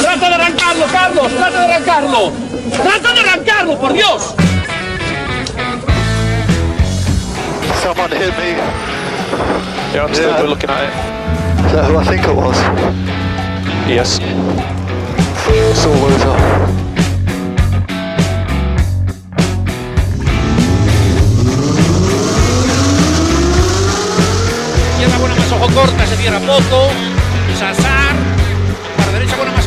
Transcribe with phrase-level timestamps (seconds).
[0.00, 1.32] ¡Trata de arrancarlo, Carlos!
[1.32, 2.32] ¡Trata de arrancarlo!
[2.82, 4.34] ¡Trata de arrancarlo, por Dios!
[7.82, 8.56] Someone hit me.
[9.94, 10.42] Yeah, I'm still Yeah.
[10.42, 10.92] looking at it.
[11.66, 12.56] Is that who I think it was?
[13.88, 14.20] Yes.
[15.74, 16.36] Saw loser.
[24.92, 26.88] Izquierda buena más ojo corta, se cierra poco.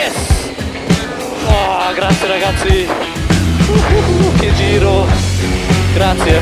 [0.00, 0.16] Yes!
[1.46, 2.88] Oh, grazie ragazzi.
[3.68, 5.06] Uh, giro.
[5.92, 6.40] Grazie.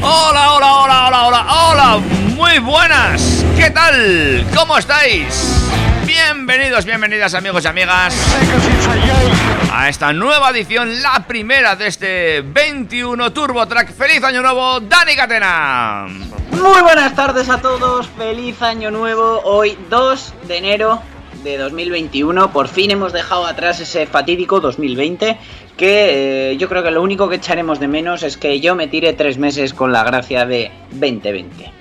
[0.00, 1.98] Hola, hola, hola, hola, hola, hola,
[2.34, 4.44] muy buenas, ¿qué tal?
[4.56, 5.70] ¿Cómo estáis?
[6.04, 8.12] Bienvenidos, bienvenidas amigos y amigas
[9.72, 13.92] a esta nueva edición, la primera de este 21 Turbo Track.
[13.94, 16.08] ¡Feliz Año Nuevo, Dani Catena!
[16.52, 21.02] Muy buenas tardes a todos, feliz año nuevo, hoy 2 de enero
[21.42, 25.38] de 2021, por fin hemos dejado atrás ese fatídico 2020
[25.76, 28.86] que eh, yo creo que lo único que echaremos de menos es que yo me
[28.86, 31.72] tire tres meses con la gracia de 2020.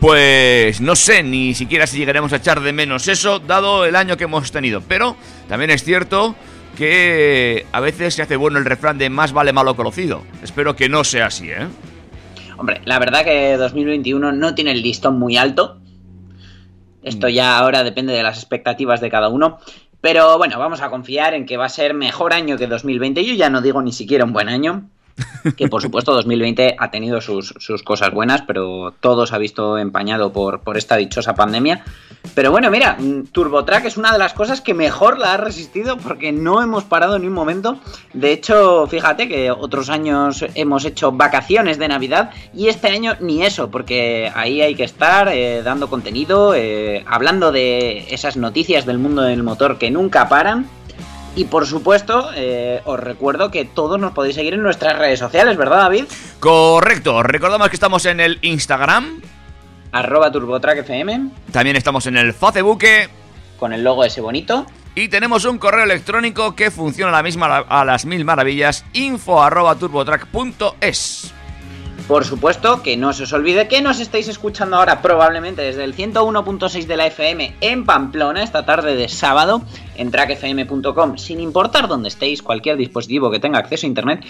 [0.00, 4.16] Pues no sé ni siquiera si llegaremos a echar de menos eso, dado el año
[4.16, 4.82] que hemos tenido.
[4.82, 5.16] Pero
[5.48, 6.34] también es cierto
[6.76, 10.22] que a veces se hace bueno el refrán de más vale malo conocido.
[10.42, 11.68] Espero que no sea así, ¿eh?
[12.56, 15.80] Hombre, la verdad que 2021 no tiene el listón muy alto.
[17.02, 19.58] Esto ya ahora depende de las expectativas de cada uno.
[20.00, 23.24] Pero bueno, vamos a confiar en que va a ser mejor año que 2020.
[23.24, 24.88] Yo ya no digo ni siquiera un buen año.
[25.56, 29.78] Que por supuesto 2020 ha tenido sus, sus cosas buenas, pero todo se ha visto
[29.78, 31.84] empañado por, por esta dichosa pandemia.
[32.34, 35.98] Pero bueno, mira, mm, TurboTrack es una de las cosas que mejor la ha resistido
[35.98, 37.78] porque no hemos parado ni un momento.
[38.12, 43.44] De hecho, fíjate que otros años hemos hecho vacaciones de Navidad y este año ni
[43.44, 48.98] eso, porque ahí hay que estar eh, dando contenido, eh, hablando de esas noticias del
[48.98, 50.66] mundo del motor que nunca paran.
[51.36, 55.56] Y por supuesto, eh, os recuerdo que todos nos podéis seguir en nuestras redes sociales,
[55.56, 56.04] ¿verdad, David?
[56.38, 59.20] Correcto, recordamos que estamos en el Instagram,
[59.90, 62.84] Arroba TurboTrackFM, también estamos en el Facebook
[63.58, 64.66] con el logo ese bonito.
[64.94, 69.42] y tenemos un correo electrónico que funciona a, la misma, a las mil maravillas, info
[69.42, 71.32] arroba turbotrack.es.
[72.08, 75.96] Por supuesto, que no se os olvide que nos estáis escuchando ahora probablemente desde el
[75.96, 79.62] 101.6 de la FM en Pamplona esta tarde de sábado
[79.96, 84.24] en trackfm.com, sin importar dónde estéis, cualquier dispositivo que tenga acceso a internet.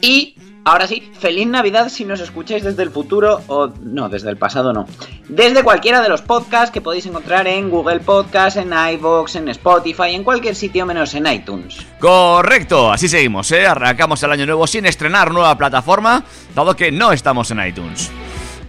[0.00, 4.36] Y ahora sí, feliz Navidad si nos escucháis desde el futuro o no, desde el
[4.36, 4.86] pasado no.
[5.28, 10.14] Desde cualquiera de los podcasts que podéis encontrar en Google Podcast, en iVoox, en Spotify,
[10.14, 11.76] en cualquier sitio menos en iTunes.
[11.98, 13.66] Correcto, así seguimos, ¿eh?
[13.66, 18.10] Arrancamos el año nuevo sin estrenar nueva plataforma, dado que no estamos en iTunes.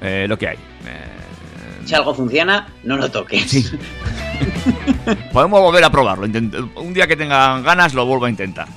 [0.02, 0.58] Eh, lo que hay.
[0.58, 3.44] Eh, Si algo funciona, no lo toques.
[3.50, 3.66] Sí.
[5.34, 6.26] Podemos volver a probarlo.
[6.26, 8.68] un día que tengan ganas lo vuelvo a intentar.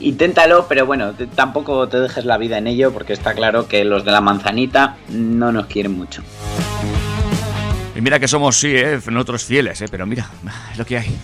[0.00, 4.04] Inténtalo, pero bueno, tampoco te dejes la vida en ello porque está claro que los
[4.04, 6.22] de la manzanita no nos quieren mucho.
[7.96, 9.00] Y mira que somos, sí, ¿eh?
[9.10, 9.86] nosotros fieles, ¿eh?
[9.90, 10.30] pero mira,
[10.70, 11.18] es lo que hay,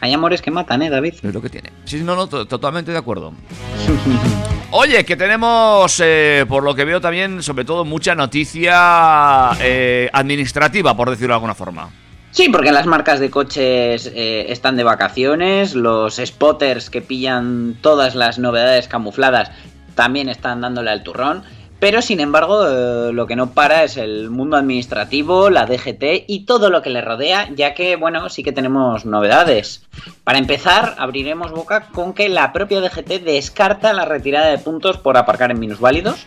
[0.00, 1.14] Hay amores que matan, ¿eh, David?
[1.22, 1.72] es lo que tiene.
[1.84, 3.32] Sí, no, no, to- totalmente de acuerdo.
[4.70, 10.96] Oye, que tenemos, eh, por lo que veo también, sobre todo, mucha noticia eh, administrativa,
[10.96, 11.90] por decirlo de alguna forma.
[12.32, 18.14] Sí, porque las marcas de coches eh, están de vacaciones, los spotters que pillan todas
[18.14, 19.50] las novedades camufladas
[19.94, 21.42] también están dándole al turrón,
[21.78, 26.44] pero sin embargo eh, lo que no para es el mundo administrativo, la DGT y
[26.46, 29.84] todo lo que le rodea, ya que bueno, sí que tenemos novedades.
[30.24, 35.16] Para empezar, abriremos boca con que la propia DGT descarta la retirada de puntos por
[35.16, 36.26] aparcar en minusválidos.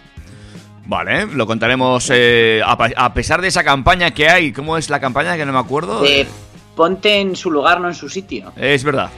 [0.86, 4.52] Vale, lo contaremos eh, a, pesar de esa campaña que hay.
[4.52, 5.38] ¿Cómo es la campaña?
[5.38, 6.04] Que no me acuerdo.
[6.04, 6.26] Eh,
[6.76, 8.52] ponte en su lugar, no en su sitio.
[8.56, 9.12] Es verdad.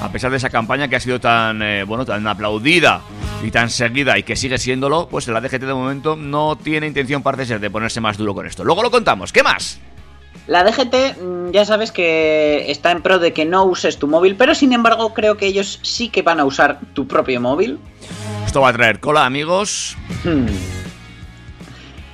[0.00, 3.02] A pesar de esa campaña que ha sido tan, eh, bueno, tan aplaudida
[3.42, 7.22] y tan seguida y que sigue siéndolo, pues la DGT de momento no tiene intención,
[7.22, 8.64] parece ser, de ponerse más duro con esto.
[8.64, 9.32] Luego lo contamos.
[9.32, 9.78] ¿Qué más?
[10.46, 14.36] La DGT mm, ya sabes que está en pro de que no uses tu móvil,
[14.36, 17.78] pero sin embargo creo que ellos sí que van a usar tu propio móvil.
[18.46, 19.96] Esto va a traer cola, amigos.
[20.24, 20.46] Hmm.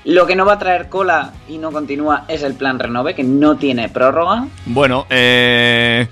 [0.04, 3.24] Lo que no va a traer cola y no continúa es el plan Renove, que
[3.24, 4.46] no tiene prórroga.
[4.66, 6.06] Bueno, eh,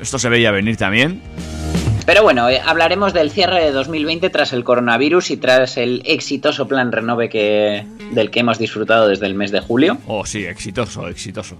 [0.00, 1.22] esto se veía venir también.
[2.06, 6.68] Pero bueno, eh, hablaremos del cierre de 2020 tras el coronavirus y tras el exitoso
[6.68, 9.96] plan Renove que, del que hemos disfrutado desde el mes de julio.
[10.06, 11.56] Oh, sí, exitoso, exitoso.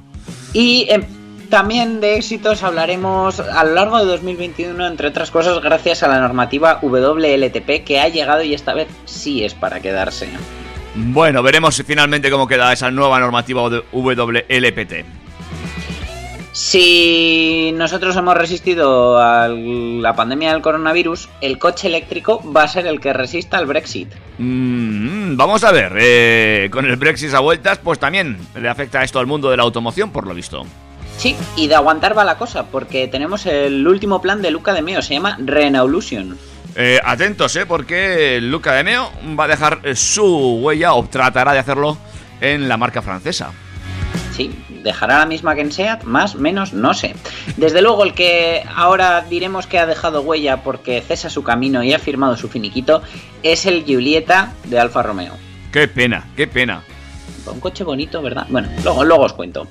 [0.52, 1.00] Y eh,
[1.48, 6.20] también de éxitos hablaremos a lo largo de 2021, entre otras cosas, gracias a la
[6.20, 10.28] normativa WLTP que ha llegado y esta vez sí es para quedarse.
[10.94, 15.23] Bueno, veremos finalmente cómo queda esa nueva normativa WLPT.
[16.54, 22.86] Si nosotros hemos resistido a la pandemia del coronavirus, el coche eléctrico va a ser
[22.86, 24.08] el que resista al Brexit.
[24.38, 29.18] Mm, vamos a ver, eh, con el Brexit a vueltas, pues también le afecta esto
[29.18, 30.64] al mundo de la automoción, por lo visto.
[31.16, 34.82] Sí, y de aguantar va la cosa, porque tenemos el último plan de Luca de
[34.82, 36.38] Meo, se llama Renaulution.
[36.76, 41.58] Eh, atentos, eh, porque Luca de Meo va a dejar su huella o tratará de
[41.58, 41.98] hacerlo
[42.40, 43.50] en la marca francesa.
[44.36, 44.52] Sí,
[44.84, 47.16] dejará la misma que en SEAT, más, menos, no sé.
[47.56, 51.92] Desde luego, el que ahora diremos que ha dejado huella porque cesa su camino y
[51.92, 53.02] ha firmado su finiquito
[53.42, 55.32] es el Giulietta de Alfa Romeo.
[55.72, 56.82] Qué pena, qué pena.
[57.46, 58.46] Un coche bonito, ¿verdad?
[58.48, 59.66] Bueno, luego, luego os cuento.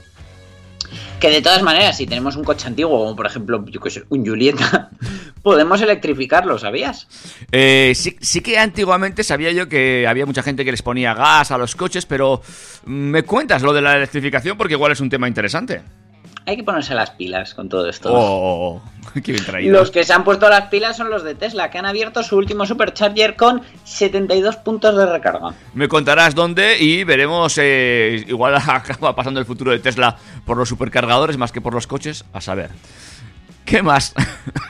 [1.24, 3.64] Que de todas maneras, si tenemos un coche antiguo, como por ejemplo,
[4.10, 4.90] un Julieta,
[5.42, 7.08] podemos electrificarlo, ¿sabías?
[7.50, 11.52] Eh, sí, sí que antiguamente sabía yo que había mucha gente que les ponía gas
[11.52, 12.42] a los coches, pero
[12.86, 15.82] mm, me cuentas lo de la electrificación porque igual es un tema interesante.
[16.46, 18.10] Hay que ponerse las pilas con todo esto.
[18.12, 18.82] Oh,
[19.24, 19.80] qué bien traído.
[19.80, 22.36] Los que se han puesto las pilas son los de Tesla, que han abierto su
[22.38, 25.54] último supercharger con 72 puntos de recarga.
[25.74, 27.58] Me contarás dónde y veremos.
[27.62, 31.88] eh, igual acaba pasando el futuro de Tesla por los supercargadores más que por los
[31.88, 32.26] coches.
[32.34, 32.72] A saber.
[33.66, 34.14] ¿Qué más?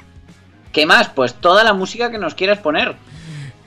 [0.72, 1.10] ¿Qué más?
[1.10, 2.96] Pues toda la música que nos quieras poner.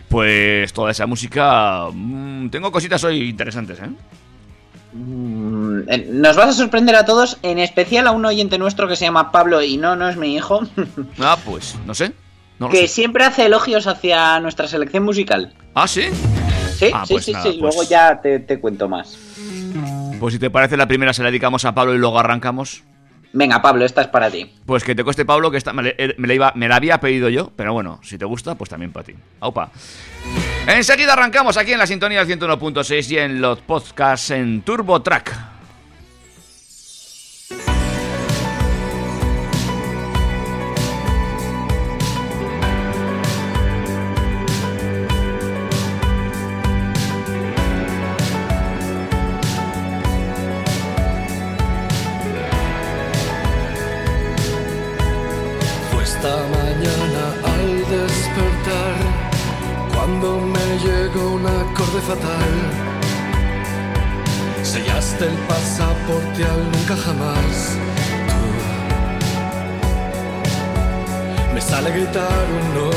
[0.09, 1.87] Pues toda esa música.
[1.93, 3.91] mm, tengo cositas hoy interesantes, ¿eh?
[4.97, 8.97] Mm, eh, Nos vas a sorprender a todos, en especial a un oyente nuestro que
[8.97, 10.61] se llama Pablo y no, no es mi hijo,
[11.21, 12.13] Ah, pues no sé.
[12.59, 12.89] No que sé.
[12.89, 15.53] siempre hace elogios hacia nuestra selección musical.
[15.75, 16.05] Ah, sí.
[16.79, 17.59] Sí, Ah, sí, pues sí, nada, sí.
[17.61, 19.19] pues- Luego ya te, te cuento más.
[20.19, 22.83] Pues si te parece, la primera se la dedicamos a Pablo y luego arrancamos.
[23.39, 24.51] Venga, Pablo, esta es para ti.
[24.65, 26.99] Pues que te cueste, Pablo, que esta me, le- me la iba- me la había
[26.99, 29.15] pedido yo, pero bueno, si te gusta, pues también para ti.
[29.41, 29.71] Aupa.
[30.67, 35.56] Enseguida arrancamos aquí en la sintonía del 101.6 y en los podcasts en Turbo Track.
[65.57, 67.55] Pasaporte al nunca jamás.
[68.31, 68.41] Tú.
[71.55, 72.91] Me sale gritar un no.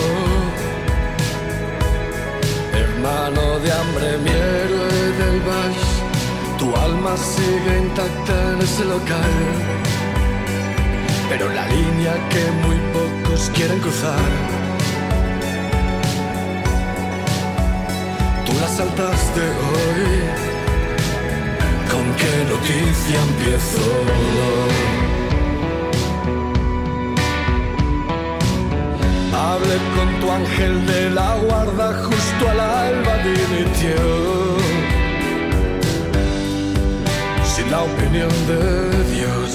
[2.84, 5.86] Hermano de hambre, mi héroe del Bash.
[6.60, 9.36] Tu alma sigue intacta en ese local
[11.30, 14.30] pero la línea que muy pocos quieren cruzar.
[18.46, 20.59] Tú la saltaste hoy.
[21.92, 23.86] ¿Con qué noticia empiezo?
[29.34, 34.02] Hablé con tu ángel de la guarda justo al alba dimitió.
[37.54, 39.52] Sin la opinión de Dios.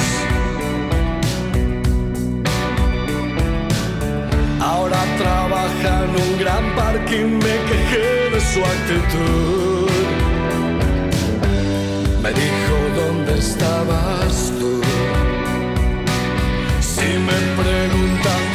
[4.61, 6.64] Ahora trabaja en un gran
[7.11, 9.84] y me quejé de su actitud.
[12.25, 14.81] Me dijo dónde estabas tú.
[16.81, 18.53] Si me preguntan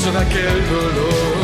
[0.00, 1.39] sur laquelle velours.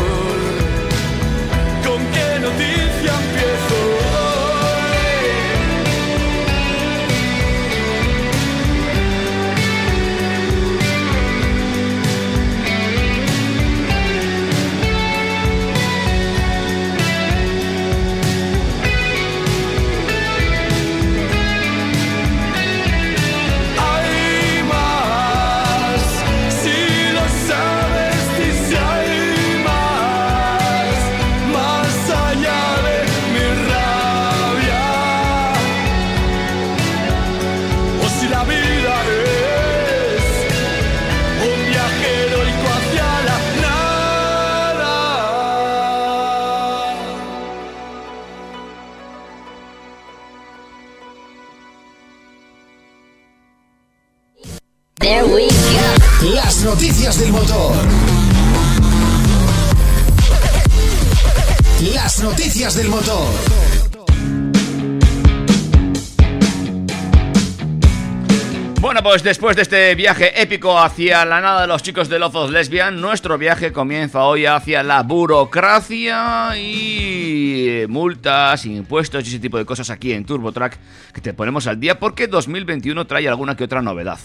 [69.16, 72.50] Pues después de este viaje épico hacia la nada de los chicos de Love of
[72.50, 79.64] Lesbian, nuestro viaje comienza hoy hacia la burocracia y multas, impuestos y ese tipo de
[79.64, 80.78] cosas aquí en TurboTrack
[81.14, 84.18] que te ponemos al día porque 2021 trae alguna que otra novedad.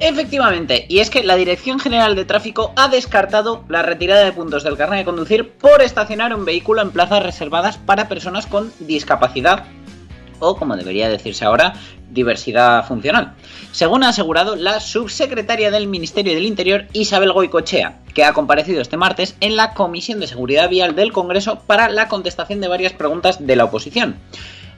[0.00, 4.64] Efectivamente, y es que la Dirección General de Tráfico ha descartado la retirada de puntos
[4.64, 9.64] del carnet de conducir por estacionar un vehículo en plazas reservadas para personas con discapacidad
[10.38, 11.74] o, como debería decirse ahora,
[12.10, 13.34] diversidad funcional.
[13.72, 18.96] Según ha asegurado la subsecretaria del Ministerio del Interior, Isabel Goicochea, que ha comparecido este
[18.96, 23.44] martes en la Comisión de Seguridad Vial del Congreso para la contestación de varias preguntas
[23.44, 24.16] de la oposición.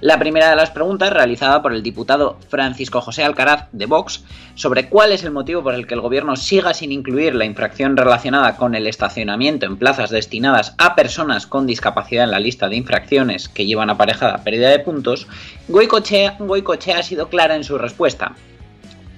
[0.02, 4.24] La primera de las preguntas, realizada por el diputado Francisco José Alcaraz de Vox,
[4.54, 7.96] sobre cuál es el motivo por el que el gobierno siga sin incluir la infracción
[7.96, 12.76] relacionada con el estacionamiento en plazas destinadas a personas con discapacidad en la lista de
[12.76, 15.28] infracciones que llevan aparejada pérdida de puntos,
[15.68, 16.36] Goicochea,
[16.98, 18.34] ha sido clara en su respuesta.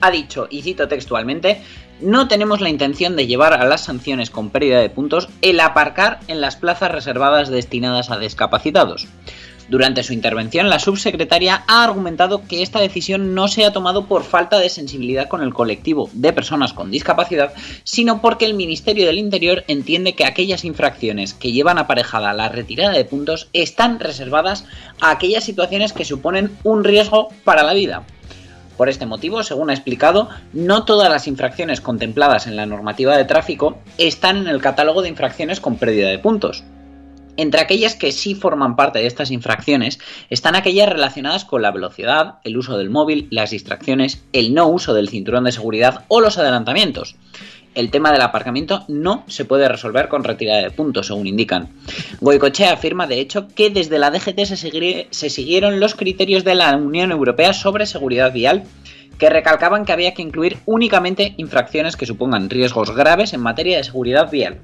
[0.00, 1.60] Ha dicho, y cito textualmente,
[2.00, 6.20] no tenemos la intención de llevar a las sanciones con pérdida de puntos el aparcar
[6.28, 9.08] en las plazas reservadas destinadas a discapacitados.
[9.68, 14.24] Durante su intervención, la subsecretaria ha argumentado que esta decisión no se ha tomado por
[14.24, 17.52] falta de sensibilidad con el colectivo de personas con discapacidad,
[17.84, 22.92] sino porque el Ministerio del Interior entiende que aquellas infracciones que llevan aparejada la retirada
[22.92, 24.64] de puntos están reservadas
[25.00, 28.04] a aquellas situaciones que suponen un riesgo para la vida.
[28.78, 33.26] Por este motivo, según ha explicado, no todas las infracciones contempladas en la normativa de
[33.26, 36.64] tráfico están en el catálogo de infracciones con pérdida de puntos.
[37.38, 42.40] Entre aquellas que sí forman parte de estas infracciones están aquellas relacionadas con la velocidad,
[42.42, 46.36] el uso del móvil, las distracciones, el no uso del cinturón de seguridad o los
[46.36, 47.14] adelantamientos.
[47.76, 51.68] El tema del aparcamiento no se puede resolver con retirada de puntos, según indican.
[52.20, 56.74] Goicochea afirma, de hecho, que desde la DGT se, se siguieron los criterios de la
[56.76, 58.64] Unión Europea sobre seguridad vial
[59.16, 63.84] que recalcaban que había que incluir únicamente infracciones que supongan riesgos graves en materia de
[63.84, 64.60] seguridad vial.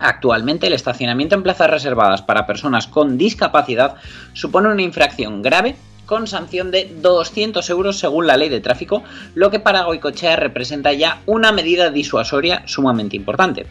[0.00, 3.96] Actualmente el estacionamiento en plazas reservadas para personas con discapacidad
[4.32, 5.76] supone una infracción grave
[6.08, 10.92] con sanción de 200 euros según la ley de tráfico, lo que para Goicochea representa
[10.94, 13.66] ya una medida disuasoria sumamente importante.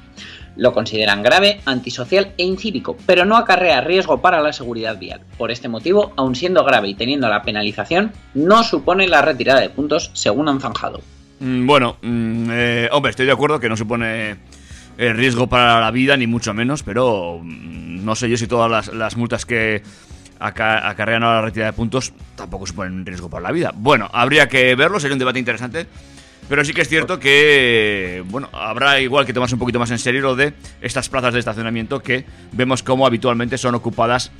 [0.55, 5.21] Lo consideran grave, antisocial e incívico, pero no acarrea riesgo para la seguridad vial.
[5.37, 9.69] Por este motivo, aun siendo grave y teniendo la penalización, no supone la retirada de
[9.69, 11.01] puntos según han zanjado.
[11.39, 14.37] Mm, Bueno, mm, eh, hombre, estoy de acuerdo que no supone
[14.97, 18.69] eh, riesgo para la vida, ni mucho menos, pero mm, no sé yo si todas
[18.69, 19.81] las, las multas que
[20.39, 23.71] aca- acarrean ahora la retirada de puntos tampoco suponen riesgo para la vida.
[23.75, 25.87] Bueno, habría que verlo, sería un debate interesante.
[26.49, 29.99] Pero sí que es cierto que, bueno, habrá igual que tomarse un poquito más en
[29.99, 32.23] serio lo de estas plazas de estacionamiento que
[32.53, 34.31] vemos como habitualmente son ocupadas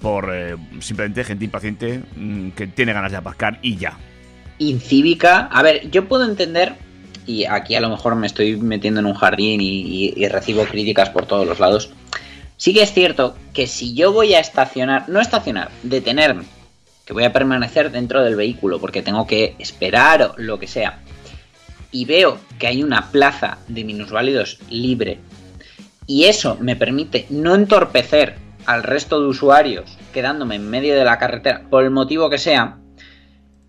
[0.00, 3.96] por eh, simplemente gente impaciente mm, que tiene ganas de aparcar y ya.
[4.58, 5.48] incívica.
[5.52, 6.74] A ver, yo puedo entender,
[7.26, 11.26] y aquí a lo mejor me estoy metiendo en un jardín y, recibo críticas por
[11.26, 11.90] todos los lados.
[12.56, 16.44] Sí que es cierto que si yo voy a estacionar, no estacionar, detenerme,
[17.04, 21.00] que voy a permanecer dentro del vehículo porque tengo que esperar o lo que sea,
[21.90, 25.18] y veo que hay una plaza de minusválidos libre,
[26.06, 28.36] y eso me permite no entorpecer
[28.66, 32.78] al resto de usuarios quedándome en medio de la carretera por el motivo que sea,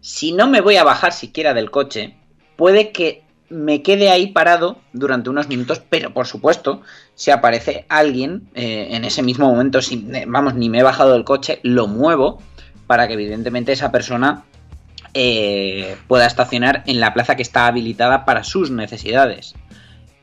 [0.01, 2.17] si no me voy a bajar siquiera del coche,
[2.57, 6.81] puede que me quede ahí parado durante unos minutos, pero por supuesto,
[7.13, 11.24] si aparece alguien eh, en ese mismo momento, si, vamos, ni me he bajado del
[11.24, 12.41] coche, lo muevo
[12.88, 14.43] para que evidentemente esa persona
[15.13, 19.53] eh, pueda estacionar en la plaza que está habilitada para sus necesidades.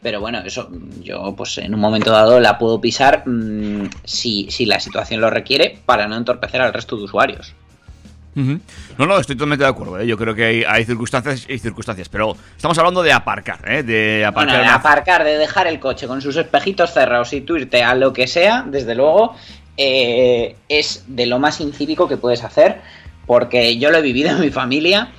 [0.02, 0.68] Pero bueno, eso
[1.00, 5.30] yo pues en un momento dado la puedo pisar mm, si, si la situación lo
[5.30, 7.54] requiere para no entorpecer al resto de usuarios.
[8.34, 9.99] No, no, estoy totalmente de acuerdo.
[10.00, 10.06] ¿eh?
[10.06, 13.82] Yo creo que hay, hay circunstancias y circunstancias, pero estamos hablando de aparcar, ¿eh?
[13.82, 14.46] de aparcar.
[14.54, 17.82] Bueno, de una- aparcar, de dejar el coche con sus espejitos cerrados y tú irte
[17.82, 19.34] a lo que sea, desde luego,
[19.76, 22.80] eh, es de lo más incívico que puedes hacer,
[23.26, 25.10] porque yo lo he vivido en mi familia,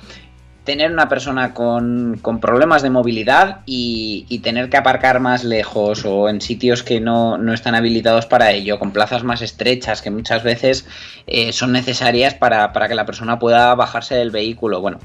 [0.64, 6.04] tener una persona con, con problemas de movilidad y, y tener que aparcar más lejos
[6.04, 10.10] o en sitios que no, no están habilitados para ello, con plazas más estrechas que
[10.10, 10.86] muchas veces
[11.26, 14.80] eh, son necesarias para, para que la persona pueda bajarse del vehículo.
[14.80, 14.98] Bueno,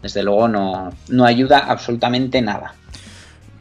[0.00, 2.74] desde luego no, no ayuda absolutamente nada.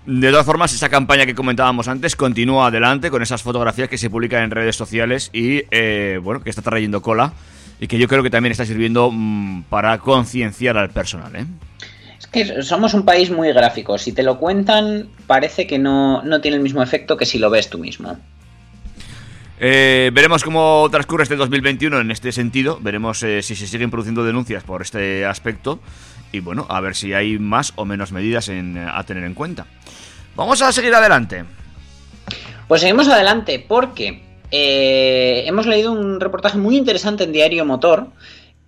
[0.05, 4.09] De todas formas, esa campaña que comentábamos antes continúa adelante con esas fotografías que se
[4.09, 7.33] publican en redes sociales y, eh, bueno, que está trayendo cola
[7.79, 11.45] y que yo creo que también está sirviendo mm, para concienciar al personal, ¿eh?
[12.19, 13.97] Es que somos un país muy gráfico.
[13.97, 17.49] Si te lo cuentan, parece que no, no tiene el mismo efecto que si lo
[17.49, 18.17] ves tú mismo.
[19.61, 22.79] Eh, veremos cómo transcurre este 2021 en este sentido.
[22.81, 25.79] Veremos eh, si se siguen produciendo denuncias por este aspecto.
[26.31, 29.65] Y bueno, a ver si hay más o menos medidas en- a tener en cuenta.
[30.35, 31.43] Vamos a seguir adelante.
[32.67, 38.07] Pues seguimos adelante porque eh, hemos leído un reportaje muy interesante en Diario Motor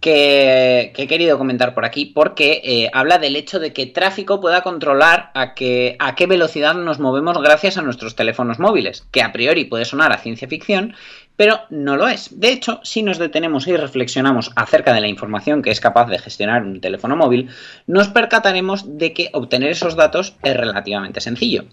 [0.01, 4.61] que, he querido comentar por aquí porque eh, habla del hecho de que tráfico pueda
[4.61, 9.85] controlar a qué velocidad nos movemos gracias a nuestros teléfonos móviles, que a priori puede
[9.85, 10.95] sonar a ciencia ficción,
[11.35, 12.39] pero no lo es.
[12.39, 16.19] De hecho, si nos detenemos y reflexionamos acerca de la información que es capaz de
[16.19, 17.49] gestionar un teléfono móvil,
[17.85, 21.65] nos percataremos de que obtener esos datos es relativamente sencillo.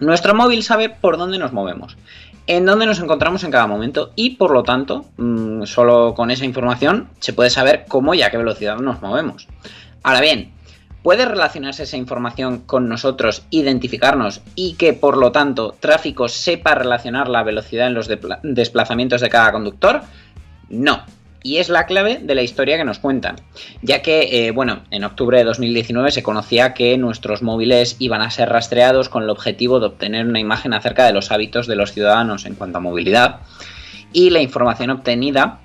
[0.00, 1.96] Nuestro móvil sabe por dónde nos movemos,
[2.46, 6.44] en dónde nos encontramos en cada momento y por lo tanto, mmm, solo con esa
[6.44, 9.48] información se puede saber cómo y a qué velocidad nos movemos.
[10.02, 10.52] Ahora bien,
[11.02, 17.28] ¿puede relacionarse esa información con nosotros, identificarnos y que por lo tanto tráfico sepa relacionar
[17.28, 18.08] la velocidad en los
[18.42, 20.02] desplazamientos de cada conductor?
[20.68, 21.02] No.
[21.46, 23.36] Y es la clave de la historia que nos cuentan,
[23.82, 28.30] ya que, eh, bueno, en octubre de 2019 se conocía que nuestros móviles iban a
[28.30, 31.92] ser rastreados con el objetivo de obtener una imagen acerca de los hábitos de los
[31.92, 33.40] ciudadanos en cuanto a movilidad,
[34.10, 35.60] y la información obtenida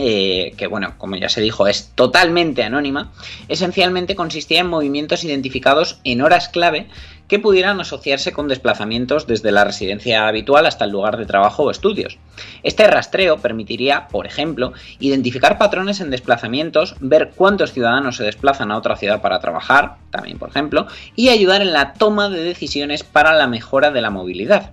[0.00, 3.10] eh, que bueno, como ya se dijo, es totalmente anónima,
[3.48, 6.86] esencialmente consistía en movimientos identificados en horas clave
[7.26, 11.70] que pudieran asociarse con desplazamientos desde la residencia habitual hasta el lugar de trabajo o
[11.72, 12.16] estudios.
[12.62, 18.78] Este rastreo permitiría, por ejemplo, identificar patrones en desplazamientos, ver cuántos ciudadanos se desplazan a
[18.78, 23.34] otra ciudad para trabajar, también por ejemplo, y ayudar en la toma de decisiones para
[23.34, 24.70] la mejora de la movilidad.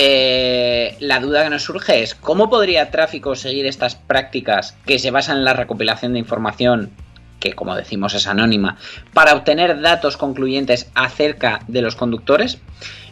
[0.00, 5.10] Eh, la duda que nos surge es cómo podría tráfico seguir estas prácticas que se
[5.10, 6.92] basan en la recopilación de información
[7.40, 8.76] que como decimos es anónima,
[9.12, 12.58] para obtener datos concluyentes acerca de los conductores.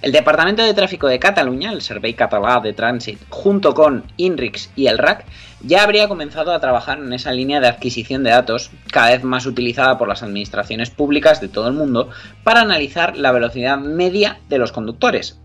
[0.02, 4.86] El Departamento de Tráfico de Cataluña, el Servei Català de Trànsit, junto con INRIX y
[4.86, 5.24] el RAC,
[5.62, 9.46] ya habría comenzado a trabajar en esa línea de adquisición de datos, cada vez más
[9.46, 12.10] utilizada por las administraciones públicas de todo el mundo,
[12.44, 15.40] para analizar la velocidad media de los conductores.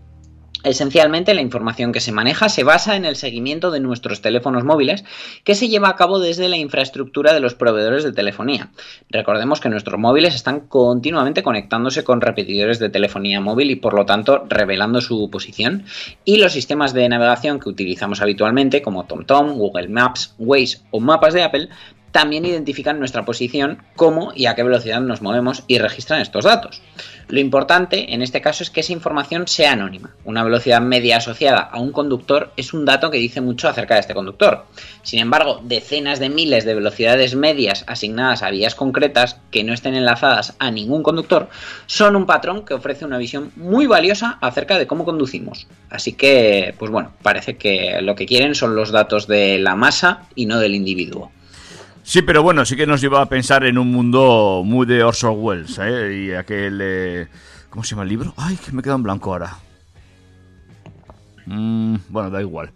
[0.64, 5.04] Esencialmente la información que se maneja se basa en el seguimiento de nuestros teléfonos móviles
[5.44, 8.70] que se lleva a cabo desde la infraestructura de los proveedores de telefonía.
[9.10, 14.06] Recordemos que nuestros móviles están continuamente conectándose con repetidores de telefonía móvil y por lo
[14.06, 15.84] tanto revelando su posición
[16.24, 21.34] y los sistemas de navegación que utilizamos habitualmente como TomTom, Google Maps, Waze o mapas
[21.34, 21.68] de Apple
[22.12, 26.82] también identifican nuestra posición, cómo y a qué velocidad nos movemos y registran estos datos.
[27.28, 30.14] Lo importante en este caso es que esa información sea anónima.
[30.24, 34.00] Una velocidad media asociada a un conductor es un dato que dice mucho acerca de
[34.00, 34.66] este conductor.
[35.02, 39.94] Sin embargo, decenas de miles de velocidades medias asignadas a vías concretas que no estén
[39.94, 41.48] enlazadas a ningún conductor
[41.86, 45.66] son un patrón que ofrece una visión muy valiosa acerca de cómo conducimos.
[45.88, 50.24] Así que, pues bueno, parece que lo que quieren son los datos de la masa
[50.34, 51.32] y no del individuo.
[52.12, 55.34] Sí, pero bueno, sí que nos lleva a pensar en un mundo muy de Orson
[55.38, 56.26] Welles, ¿eh?
[56.26, 56.78] Y aquel...
[56.82, 57.26] Eh,
[57.70, 58.34] ¿Cómo se llama el libro?
[58.36, 59.56] Ay, que me queda en blanco ahora.
[61.46, 62.70] Mm, bueno, da igual.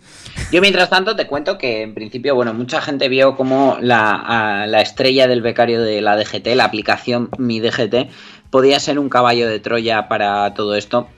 [0.51, 4.81] Yo mientras tanto te cuento que en principio, bueno, mucha gente vio como la, la
[4.81, 8.09] estrella del becario de la DGT, la aplicación Mi DGT,
[8.49, 11.09] podía ser un caballo de Troya para todo esto.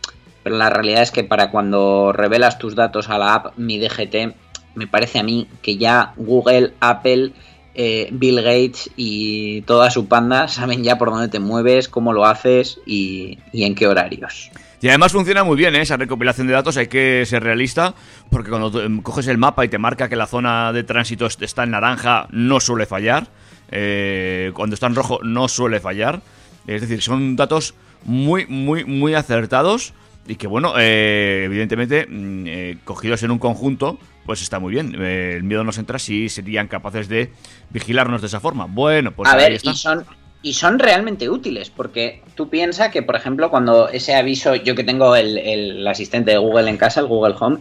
[0.42, 4.34] Pero la realidad es que para cuando revelas tus datos a la app Mi DGT,
[4.74, 7.32] me parece a mí que ya Google, Apple
[7.80, 12.26] eh, Bill Gates y toda su panda saben ya por dónde te mueves, cómo lo
[12.26, 14.50] haces y, en qué horarios.
[14.80, 15.82] Y además funciona muy bien ¿eh?
[15.82, 17.94] esa recopilación de datos, hay que ser realista,
[18.30, 18.72] porque cuando
[19.04, 22.58] coges el mapa y te marca que la zona de tránsito está en naranja, no
[22.58, 23.28] suele fallar.
[23.70, 26.20] Eh, cuando está en rojo, no suele fallar.
[26.66, 29.94] Es decir, son datos muy, muy, muy acertados
[30.26, 34.94] y que, bueno, eh, evidentemente, mm, cogidos en un conjunto, pues está muy bien.
[35.00, 37.32] Eh, el miedo nos entra si serían capaces de
[37.70, 38.66] vigilarnos de esa forma.
[38.68, 39.70] Bueno, pues a ahí ver, está.
[39.70, 40.04] y son
[40.42, 44.84] y son realmente útiles, porque tú piensas que, por ejemplo, cuando ese aviso, yo que
[44.84, 47.60] tengo el, el, asistente de Google en casa, el Google Home,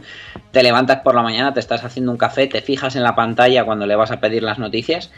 [0.51, 3.63] te levantas por la mañana, te estás haciendo un café, te fijas en la pantalla
[3.63, 5.09] cuando le vas a pedir las noticias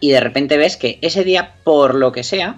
[0.00, 2.56] y de repente ves que ese día, por lo que sea,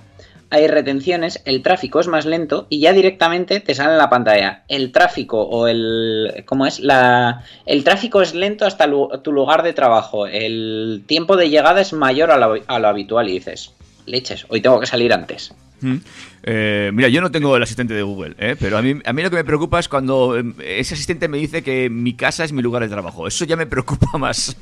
[0.51, 4.65] hay retenciones, el tráfico es más lento y ya directamente te sale en la pantalla
[4.69, 6.81] el tráfico o el ¿cómo es?
[6.81, 8.91] La el tráfico es lento hasta
[9.23, 13.29] tu lugar de trabajo, el tiempo de llegada es mayor a lo, a lo habitual
[13.29, 13.73] y dices,
[14.07, 15.53] leches, hoy tengo que salir antes.
[15.81, 15.97] Mm.
[16.43, 18.57] Eh, mira, yo no tengo el asistente de Google, ¿eh?
[18.59, 21.39] pero a mí, a mí lo que me preocupa es cuando eh, ese asistente me
[21.39, 23.27] dice que mi casa es mi lugar de trabajo.
[23.27, 24.57] Eso ya me preocupa más.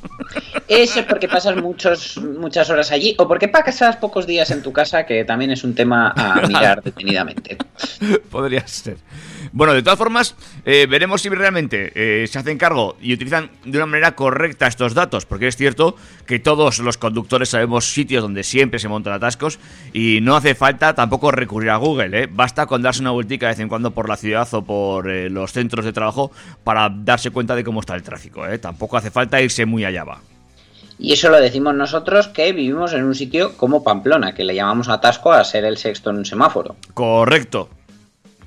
[0.68, 4.72] Eso es porque pasas muchos, muchas horas allí o porque pasas pocos días en tu
[4.72, 7.56] casa, que también es un tema a mirar detenidamente.
[8.30, 8.96] Podría ser.
[9.56, 10.34] Bueno, de todas formas,
[10.66, 14.92] eh, veremos si realmente eh, se hacen cargo y utilizan de una manera correcta estos
[14.92, 19.58] datos, porque es cierto que todos los conductores sabemos sitios donde siempre se montan atascos
[19.94, 22.28] y no hace falta tampoco recurrir a Google, ¿eh?
[22.30, 25.30] basta con darse una vueltica de vez en cuando por la ciudad o por eh,
[25.30, 26.30] los centros de trabajo
[26.62, 28.58] para darse cuenta de cómo está el tráfico, ¿eh?
[28.58, 30.20] tampoco hace falta irse muy allá va.
[30.98, 34.90] Y eso lo decimos nosotros que vivimos en un sitio como Pamplona, que le llamamos
[34.90, 36.76] atasco a ser el sexto en un semáforo.
[36.92, 37.70] Correcto,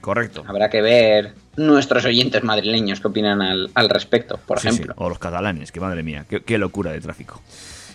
[0.01, 0.43] correcto.
[0.47, 4.93] Habrá que ver nuestros oyentes madrileños qué opinan al, al respecto, por Sí, ejemplo.
[4.93, 7.41] sí, O los catalanes, que madre mía, qué, qué locura de tráfico.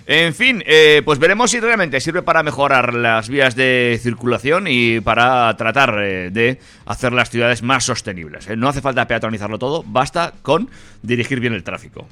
[0.07, 5.01] En fin, eh, pues veremos si realmente sirve para mejorar las vías de circulación y
[5.01, 8.47] para tratar eh, de hacer las ciudades más sostenibles.
[8.51, 8.57] ¿eh?
[8.57, 10.69] No hace falta peatonizarlo todo, basta con
[11.01, 12.07] dirigir bien el tráfico.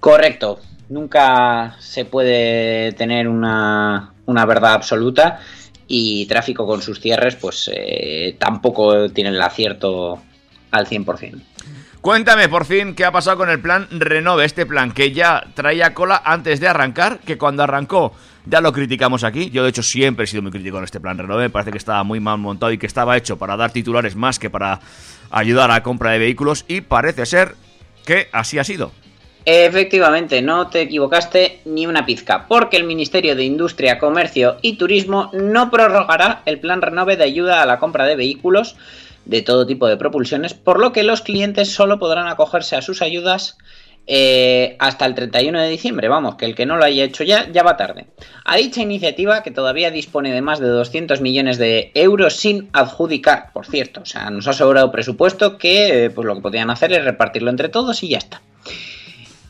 [0.00, 0.58] Correcto.
[0.88, 5.40] Nunca se puede tener una, una verdad absoluta
[5.88, 10.20] y tráfico con sus cierres pues eh, tampoco tiene el acierto
[10.70, 11.40] al 100%.
[12.00, 15.92] Cuéntame por fin qué ha pasado con el plan Renove, este plan que ya traía
[15.92, 18.12] cola antes de arrancar, que cuando arrancó
[18.44, 19.50] ya lo criticamos aquí.
[19.50, 21.78] Yo de hecho siempre he sido muy crítico con este plan Renove, me parece que
[21.78, 24.80] estaba muy mal montado y que estaba hecho para dar titulares más que para
[25.30, 27.56] ayudar a la compra de vehículos y parece ser
[28.04, 28.92] que así ha sido.
[29.48, 35.30] Efectivamente, no te equivocaste ni una pizca, porque el Ministerio de Industria, Comercio y Turismo
[35.32, 38.74] no prorrogará el plan Renove de ayuda a la compra de vehículos
[39.24, 43.02] de todo tipo de propulsiones, por lo que los clientes solo podrán acogerse a sus
[43.02, 43.56] ayudas
[44.08, 46.08] eh, hasta el 31 de diciembre.
[46.08, 48.06] Vamos, que el que no lo haya hecho ya, ya va tarde.
[48.44, 53.52] A dicha iniciativa, que todavía dispone de más de 200 millones de euros sin adjudicar,
[53.52, 56.92] por cierto, o sea, nos ha sobrado presupuesto que eh, pues lo que podían hacer
[56.92, 58.42] es repartirlo entre todos y ya está.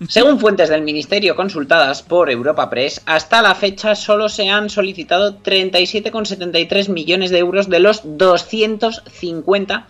[0.09, 5.38] Según fuentes del Ministerio consultadas por Europa Press, hasta la fecha solo se han solicitado
[5.42, 9.87] 37,73 millones de euros de los 250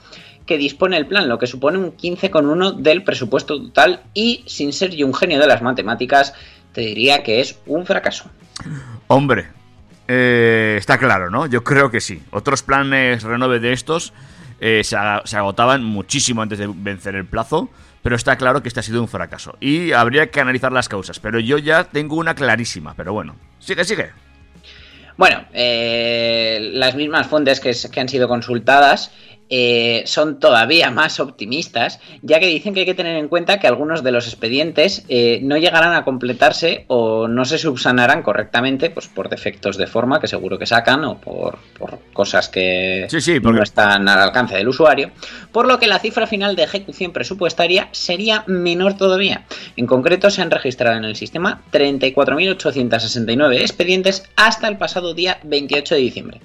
[0.46, 4.94] que dispone el plan, lo que supone un 15,1 del presupuesto total y, sin ser
[4.94, 6.34] yo un genio de las matemáticas,
[6.72, 8.30] te diría que es un fracaso.
[9.08, 9.48] Hombre,
[10.06, 11.46] eh, está claro, ¿no?
[11.46, 12.22] Yo creo que sí.
[12.30, 14.12] Otros planes renove de estos
[14.60, 17.68] eh, se, ag- se agotaban muchísimo antes de vencer el plazo,
[18.06, 19.56] pero está claro que este ha sido un fracaso.
[19.58, 23.34] Y habría que analizar las causas, pero yo ya tengo una clarísima, pero bueno.
[23.58, 24.12] Sigue, sigue.
[25.16, 29.10] Bueno, eh, las mismas fuentes que, que han sido consultadas
[29.48, 33.66] eh, son todavía más optimistas, ya que dicen que hay que tener en cuenta que
[33.66, 39.06] algunos de los expedientes eh, no llegarán a completarse o no se subsanarán correctamente, pues
[39.08, 43.40] por defectos de forma que seguro que sacan o por, por cosas que Sí, sí,
[43.40, 45.10] porque- no están al alcance del usuario,
[45.52, 49.44] por lo que la cifra final de ejecución presupuestaria sería menor todavía.
[49.76, 55.94] En concreto, se han registrado en el sistema 34.869 expedientes hasta el pasado día 28
[55.94, 56.40] de diciembre.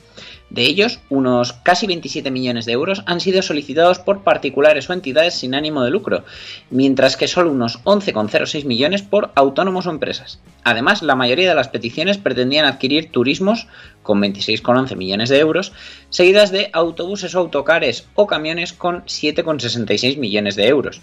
[0.52, 5.36] De ellos, unos casi 27 millones de euros han sido solicitados por particulares o entidades
[5.36, 6.26] sin ánimo de lucro,
[6.70, 10.42] mientras que solo unos 11,06 millones por autónomos o empresas.
[10.66, 13.68] Además, la mayoría de las peticiones pretendían adquirir turismos
[14.12, 15.72] con 26,11 millones de euros,
[16.10, 21.02] seguidas de autobuses o autocares o camiones con 7,66 millones de euros,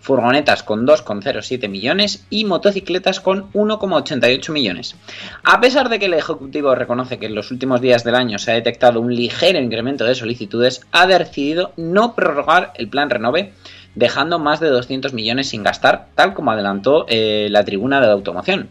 [0.00, 4.96] furgonetas con 2,07 millones y motocicletas con 1,88 millones.
[5.44, 8.50] A pesar de que el Ejecutivo reconoce que en los últimos días del año se
[8.50, 13.52] ha detectado un ligero incremento de solicitudes, ha decidido no prorrogar el plan Renove,
[13.94, 18.14] dejando más de 200 millones sin gastar, tal como adelantó eh, la tribuna de la
[18.14, 18.68] automoción.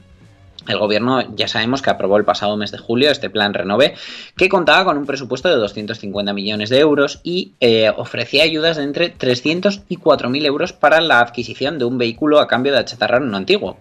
[0.66, 3.94] El gobierno ya sabemos que aprobó el pasado mes de julio este plan Renove,
[4.36, 8.84] que contaba con un presupuesto de 250 millones de euros y eh, ofrecía ayudas de
[8.84, 13.22] entre 300 y 4.000 euros para la adquisición de un vehículo a cambio de achatarrar
[13.22, 13.78] uno antiguo.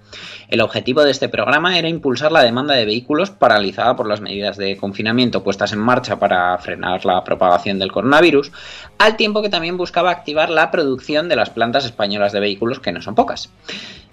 [0.49, 4.57] El objetivo de este programa era impulsar la demanda de vehículos paralizada por las medidas
[4.57, 8.53] de confinamiento puestas en marcha para frenar la propagación del coronavirus,
[8.99, 12.93] al tiempo que también buscaba activar la producción de las plantas españolas de vehículos, que
[12.93, 13.51] no son pocas.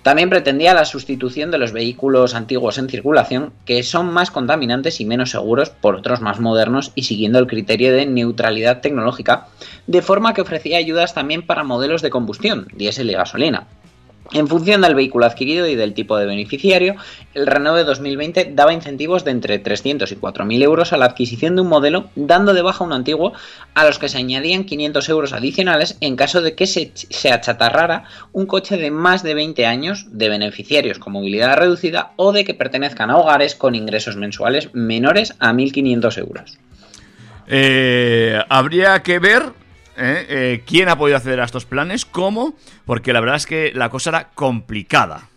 [0.03, 5.05] También pretendía la sustitución de los vehículos antiguos en circulación, que son más contaminantes y
[5.05, 9.47] menos seguros, por otros más modernos y siguiendo el criterio de neutralidad tecnológica,
[9.87, 13.67] de forma que ofrecía ayudas también para modelos de combustión, diésel y gasolina.
[14.31, 16.95] En función del vehículo adquirido y del tipo de beneficiario,
[17.33, 21.61] el Renove 2020 daba incentivos de entre 300 y 4.000 euros a la adquisición de
[21.61, 23.33] un modelo, dando de baja uno antiguo,
[23.73, 28.05] a los que se añadían 500 euros adicionales en caso de que se, se achatarrara
[28.31, 32.53] un coche de más de 20 años de beneficiarios con movilidad reducida o de que
[32.53, 36.57] pertenezcan a hogares con ingresos mensuales menores a 1.500 euros.
[37.47, 39.62] Eh, habría que ver
[39.97, 42.53] eh, eh, quién ha podido acceder a estos planes, cómo,
[42.85, 45.29] porque la verdad es que la cosa era complicada.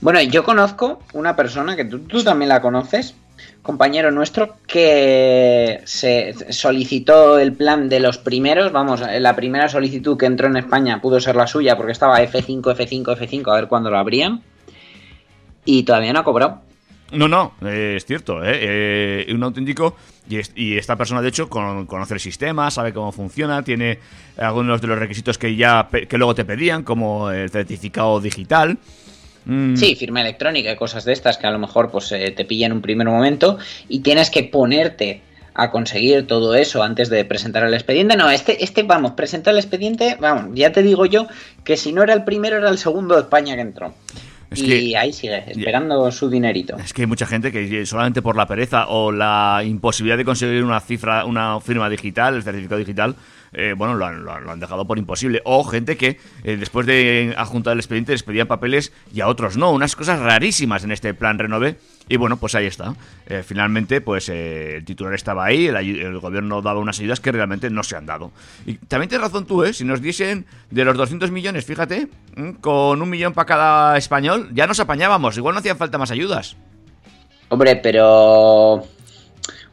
[0.00, 3.14] Bueno, yo conozco una persona que tú, tú también la conoces,
[3.62, 8.72] compañero nuestro, que se solicitó el plan de los primeros.
[8.72, 12.62] Vamos, la primera solicitud que entró en España pudo ser la suya porque estaba F5,
[12.62, 14.42] F5, F5, a ver cuándo lo abrían.
[15.64, 16.62] Y todavía no ha cobrado.
[17.12, 19.26] No, no, eh, es cierto, ¿eh?
[19.28, 19.96] Eh, un auténtico.
[20.28, 23.98] Y, es- y esta persona, de hecho, con- conoce el sistema, sabe cómo funciona, tiene
[24.36, 28.78] algunos de los requisitos que ya que luego te pedían, como el certificado digital.
[29.46, 32.44] Mm, Sí, firma electrónica y cosas de estas que a lo mejor pues eh, te
[32.44, 35.22] pillan en un primer momento y tienes que ponerte
[35.54, 38.16] a conseguir todo eso antes de presentar el expediente.
[38.16, 41.26] No, este, este, vamos, presentar el expediente, vamos, ya te digo yo
[41.64, 43.94] que si no era el primero era el segundo de España que entró.
[44.50, 46.76] Es y que- ahí sigue, esperando su dinerito.
[46.76, 50.64] Es que hay mucha gente que solamente por la pereza o la imposibilidad de conseguir
[50.64, 53.14] una cifra, una firma digital, el certificado digital,
[53.52, 55.40] eh, bueno, lo han, lo han- dejado por imposible.
[55.44, 59.56] O gente que eh, después de adjuntar el expediente les pedían papeles y a otros
[59.56, 59.70] no.
[59.72, 61.76] Unas cosas rarísimas en este plan Renove.
[62.08, 62.94] Y bueno, pues ahí está.
[63.26, 67.70] Eh, finalmente, pues eh, el titular estaba ahí, el, gobierno daba unas ayudas que realmente
[67.70, 68.32] no se han dado.
[68.66, 69.72] Y también tienes razón tú, ¿eh?
[69.72, 74.50] Si nos diesen de los 200 millones, fíjate, mm, con un millón para cada español,
[74.52, 75.36] ya nos apañábamos.
[75.36, 76.56] Igual no hacían falta más ayudas.
[77.48, 78.74] Hombre, pero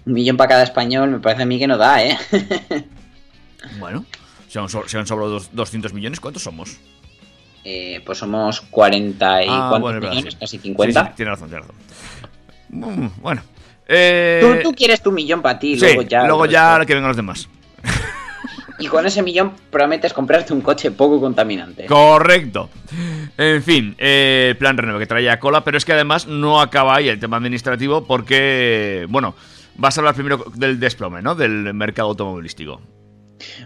[0.05, 2.17] un millón para cada español me parece a mí que no da, ¿eh?
[3.79, 4.05] Bueno,
[4.47, 6.77] si han, so- si han sobrado dos- 200 millones, ¿cuántos somos?
[7.63, 10.39] Eh, pues somos 40 y Ah, cuántos bueno, verdad, millones, sí.
[10.39, 11.05] casi Sí, 50.
[11.07, 11.75] sí, tiene razón, tiene razón.
[12.69, 13.41] Mm, bueno.
[13.87, 16.25] Eh, Tú, tú quieres tu millón para ti, luego ya.
[16.27, 17.47] luego ya que vengan los demás.
[18.79, 21.85] Y con ese millón prometes comprarte un coche poco contaminante.
[21.87, 22.69] Correcto.
[23.35, 26.95] En fin, eh, el plan Renove que traía cola, pero es que además no acaba
[26.95, 29.33] ahí el tema administrativo porque, bueno,
[29.75, 31.33] vas a hablar primero del desplome, ¿no?
[31.33, 32.79] Del mercado automovilístico.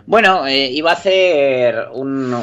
[0.05, 2.33] Bueno, eh, iba a hacer un,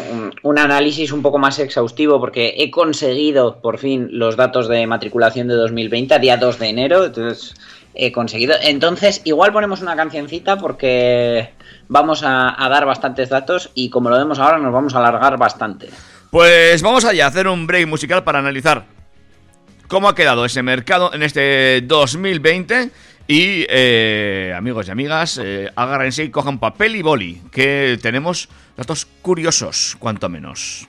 [0.57, 5.55] análisis un poco más exhaustivo porque he conseguido por fin los datos de matriculación de
[5.55, 7.05] 2020 a día 2 de enero.
[7.05, 7.55] Entonces,
[7.95, 8.55] he conseguido.
[8.63, 11.51] Entonces, igual ponemos una cancioncita porque
[11.89, 15.39] vamos a, a dar bastantes datos y como lo vemos ahora nos vamos a alargar
[15.39, 15.89] bastante.
[16.31, 18.99] Pues vamos allá a hacer un break musical para analizar
[19.89, 22.91] cómo ha quedado ese mercado en este 2020.
[23.31, 29.07] Y eh, amigos y amigas, eh, agárrense y cojan papel y boli, que tenemos datos
[29.21, 30.89] curiosos, cuanto menos.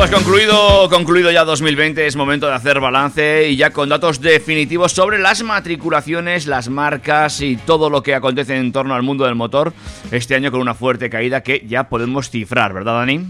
[0.00, 4.92] Pues concluido, concluido ya 2020, es momento de hacer balance y ya con datos definitivos
[4.92, 9.34] sobre las matriculaciones, las marcas y todo lo que acontece en torno al mundo del
[9.34, 9.74] motor
[10.10, 13.26] este año con una fuerte caída que ya podemos cifrar, ¿verdad, Dani?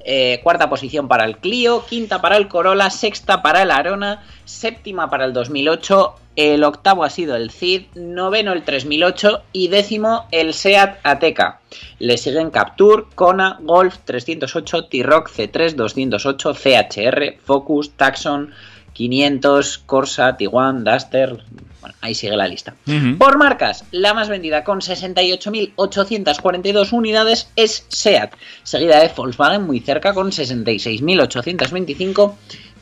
[0.08, 5.10] Eh, cuarta posición para el Clio, quinta para el Corolla, sexta para el Arona, séptima
[5.10, 10.54] para el 2008, el octavo ha sido el Cid, noveno el 3008 y décimo el
[10.54, 11.60] Seat Ateca.
[11.98, 18.54] Le siguen Captur, Kona, Golf 308, T-Roc C3 208, CHR, Focus, Taxon
[18.94, 21.44] 500, Corsa, Tiguan, Duster.
[21.86, 22.74] Bueno, ahí sigue la lista.
[23.20, 28.34] Por marcas, la más vendida con 68.842 unidades es SEAT,
[28.64, 32.34] seguida de Volkswagen muy cerca con 66.825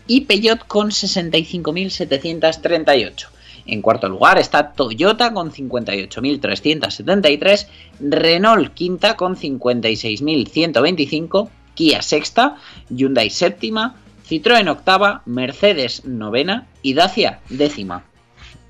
[0.07, 3.27] y Peugeot con 65.738.
[3.65, 7.67] En cuarto lugar está Toyota con 58.373,
[7.99, 12.55] Renault quinta con 56.125, Kia sexta,
[12.89, 18.05] Hyundai séptima, Citroën octava, Mercedes novena y Dacia décima.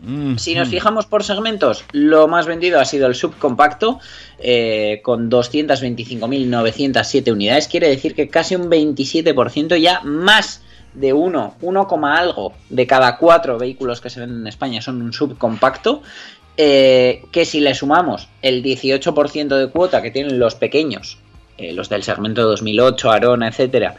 [0.06, 4.00] Mm, Si nos fijamos por segmentos, lo más vendido ha sido el subcompacto,
[4.38, 7.70] eh, con 225.907 unidades.
[7.70, 10.62] Quiere decir que casi un 27%, ya más
[10.94, 15.02] de uno, 1, coma algo de cada cuatro vehículos que se venden en España son
[15.02, 16.02] un subcompacto.
[16.56, 21.18] eh, que si le sumamos el 18% de cuota que tienen los pequeños,
[21.58, 23.96] eh, los del segmento 2008, Arona, etcétera,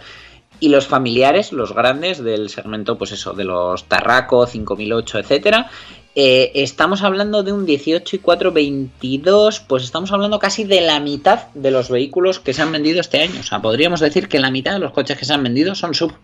[0.65, 5.69] y los familiares, los grandes del segmento, pues eso, de los Tarraco, 5008, etcétera,
[6.15, 11.01] eh, estamos hablando de un 18 y 4, 22, pues estamos hablando casi de la
[11.01, 13.41] mitad de los vehículos que se han vendido este año.
[13.41, 15.93] O sea, podríamos decir que la mitad de los coches que se han vendido son
[15.93, 16.15] sub.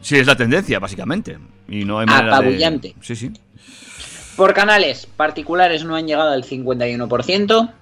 [0.00, 1.38] Sí, es la tendencia, básicamente.
[1.68, 2.94] Y no hay manera de- Apabullante.
[3.02, 3.30] Sí, sí.
[4.36, 7.72] Por canales particulares no han llegado al 51%.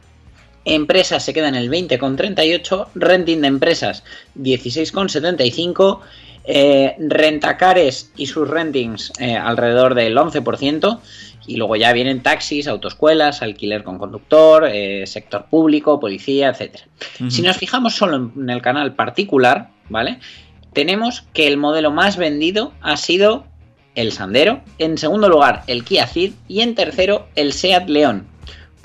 [0.69, 2.89] Empresas se quedan en el 20,38.
[2.95, 4.05] Renting de empresas
[4.39, 6.01] 16,75.
[6.45, 11.01] Eh, rentacares y sus rentings eh, alrededor del 11%.
[11.47, 16.81] Y luego ya vienen taxis, autoescuelas, alquiler con conductor, eh, sector público, policía, etc.
[17.31, 20.21] Si nos fijamos solo en, en el canal particular, ¿vale?
[20.75, 23.47] Tenemos que el modelo más vendido ha sido
[23.95, 28.27] el Sandero, en segundo lugar el Kia Ceed y en tercero el Seat León.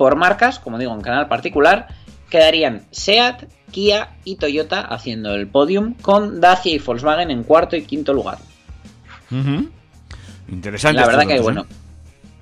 [0.03, 1.87] Por marcas, como digo, en canal particular,
[2.29, 7.83] quedarían Seat, Kia y Toyota haciendo el podium con Dacia y Volkswagen en cuarto y
[7.83, 8.37] quinto lugar.
[10.49, 10.99] Interesante.
[10.99, 11.65] La verdad que, datos, bueno,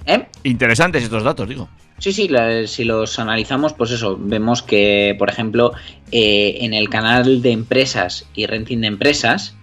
[0.07, 0.15] ¿eh?
[0.15, 0.25] ¿eh?
[0.43, 1.69] Interesantes estos datos, digo.
[1.99, 5.73] Sí, sí, la- si los analizamos, pues eso, vemos que, por ejemplo,
[6.11, 9.55] eh, en el canal de empresas y renting de empresas,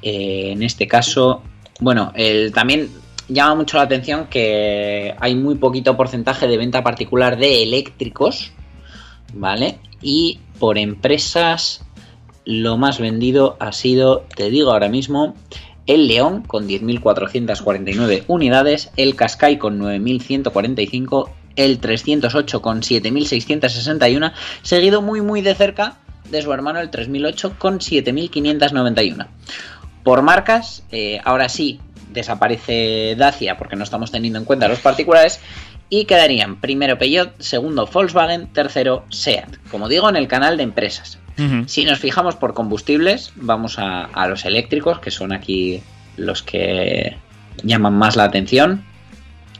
[0.00, 1.42] en este caso,
[1.78, 2.88] bueno, el, también
[3.28, 8.52] llama mucho la atención que hay muy poquito porcentaje de venta particular de eléctricos,
[9.32, 9.78] ¿vale?
[10.02, 11.84] Y por empresas,
[12.44, 15.34] lo más vendido ha sido, te digo ahora mismo,
[15.86, 25.20] el León con 10.449 unidades, el Qashqai con 9.145, el 308 con 7.661, seguido muy
[25.20, 25.98] muy de cerca
[26.30, 29.26] de su hermano el 3008 con 7.591.
[30.02, 31.80] Por marcas, eh, ahora sí
[32.14, 35.40] desaparece Dacia porque no estamos teniendo en cuenta los particulares
[35.90, 39.56] y quedarían primero Peugeot, segundo Volkswagen, tercero SEAT.
[39.70, 41.18] Como digo, en el canal de empresas.
[41.66, 45.82] Si nos fijamos por combustibles, vamos a, a los eléctricos, que son aquí
[46.16, 47.16] los que
[47.64, 48.84] llaman más la atención.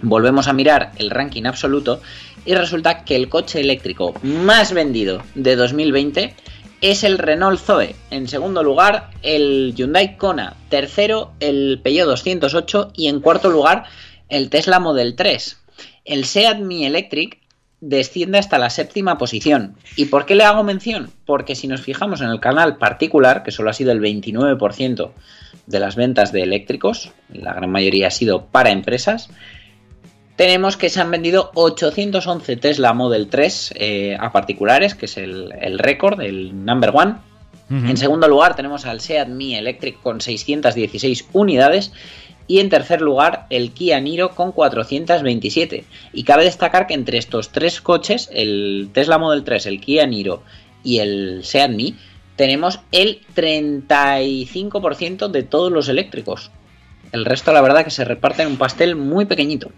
[0.01, 2.01] Volvemos a mirar el ranking absoluto
[2.45, 6.35] y resulta que el coche eléctrico más vendido de 2020
[6.91, 7.97] es el Renault Zoe.
[8.11, 10.55] En segundo lugar, el Hyundai Kona.
[10.69, 12.93] Tercero, el Peugeot 208.
[12.95, 13.85] Y en cuarto lugar,
[14.29, 15.57] el Tesla Model 3.
[16.05, 17.41] El Seat Mi Electric
[17.81, 19.77] desciende hasta la séptima posición.
[19.97, 21.11] ¿Y por qué le hago mención?
[21.25, 25.11] Porque si nos fijamos en el canal particular, que solo ha sido el 29%
[25.67, 29.31] de las ventas de eléctricos, la gran mayoría ha sido para empresas,
[30.37, 35.53] tenemos que se han vendido 811 Tesla Model 3 eh, a particulares, que es el,
[35.61, 37.15] el récord, el number one.
[37.71, 41.93] En segundo lugar tenemos al Seat Mi Electric con 616 unidades.
[42.47, 45.85] Y en tercer lugar el Kia Niro con 427.
[46.13, 50.43] Y cabe destacar que entre estos tres coches, el Tesla Model 3, el Kia Niro
[50.85, 51.97] y el Seat Mi,
[52.37, 56.51] tenemos el 35% de todos los eléctricos.
[57.15, 59.71] El resto, la verdad, que se reparte en un pastel muy pequeñito.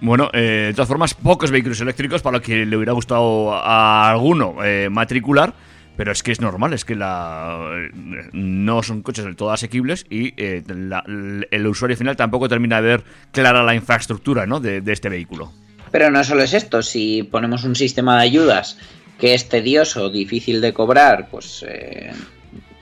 [0.00, 4.10] Bueno, eh, de todas formas, pocos vehículos eléctricos para lo que le hubiera gustado a
[4.10, 5.54] alguno eh, matricular,
[5.96, 7.90] pero es que es normal, es que la, eh,
[8.32, 12.88] no son coches del todo asequibles y eh, la- el usuario final tampoco termina de
[12.88, 14.60] ver clara la infraestructura ¿no?
[14.60, 15.52] de, de este vehículo.
[15.90, 18.76] Pero no solo es esto, si ponemos un sistema de ayudas
[19.18, 22.10] que es tedioso, difícil de cobrar, pues eh,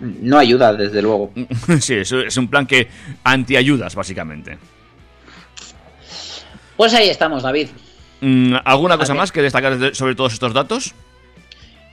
[0.02, 1.32] no ayuda, desde luego.
[1.80, 2.88] sí, es, es un plan que
[3.24, 4.58] antiayudas, básicamente.
[6.76, 7.68] Pues ahí estamos, David.
[8.20, 10.94] Mm, ¿Alguna cosa más que destacar de- sobre todos estos datos?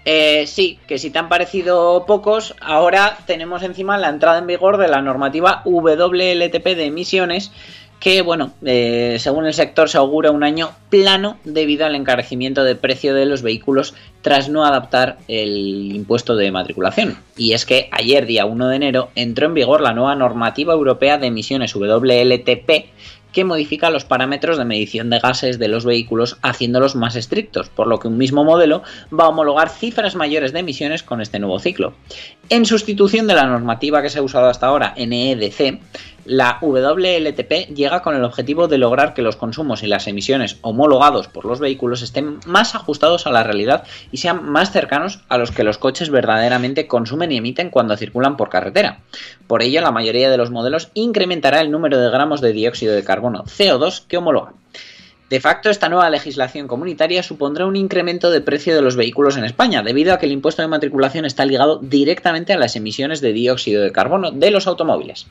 [0.05, 4.77] Eh, sí, que si te han parecido pocos, ahora tenemos encima la entrada en vigor
[4.77, 7.51] de la normativa WLTP de emisiones,
[7.99, 12.75] que bueno, eh, según el sector se augura un año plano debido al encarecimiento de
[12.75, 17.17] precio de los vehículos tras no adaptar el impuesto de matriculación.
[17.35, 21.17] Y es que ayer, día 1 de enero, entró en vigor la nueva normativa europea
[21.17, 22.89] de emisiones WLTP,
[23.31, 27.87] que modifica los parámetros de medición de gases de los vehículos haciéndolos más estrictos, por
[27.87, 28.81] lo que un mismo modelo
[29.17, 31.93] va a homologar cifras mayores de emisiones con este nuevo ciclo.
[32.49, 35.79] En sustitución de la normativa que se ha usado hasta ahora, NEDC,
[36.29, 41.27] la WLTP llega con el objetivo de lograr que los consumos y las emisiones homologados
[41.27, 45.49] por los vehículos estén más ajustados a la realidad y sean más cercanos a los
[45.49, 48.99] que los coches verdaderamente consumen y emiten cuando circulan por carretera.
[49.47, 53.03] Por ello, la mayoría de los modelos incrementará el número de gramos de dióxido de
[53.03, 54.53] carbono CO2 que homologan.
[55.29, 59.43] De facto, esta nueva legislación comunitaria supondrá un incremento de precio de los vehículos en
[59.43, 63.33] España, debido a que el impuesto de matriculación está ligado directamente a las emisiones de
[63.33, 65.27] dióxido de carbono de los automóviles.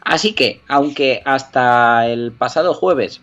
[0.00, 3.20] Así que, aunque hasta el pasado jueves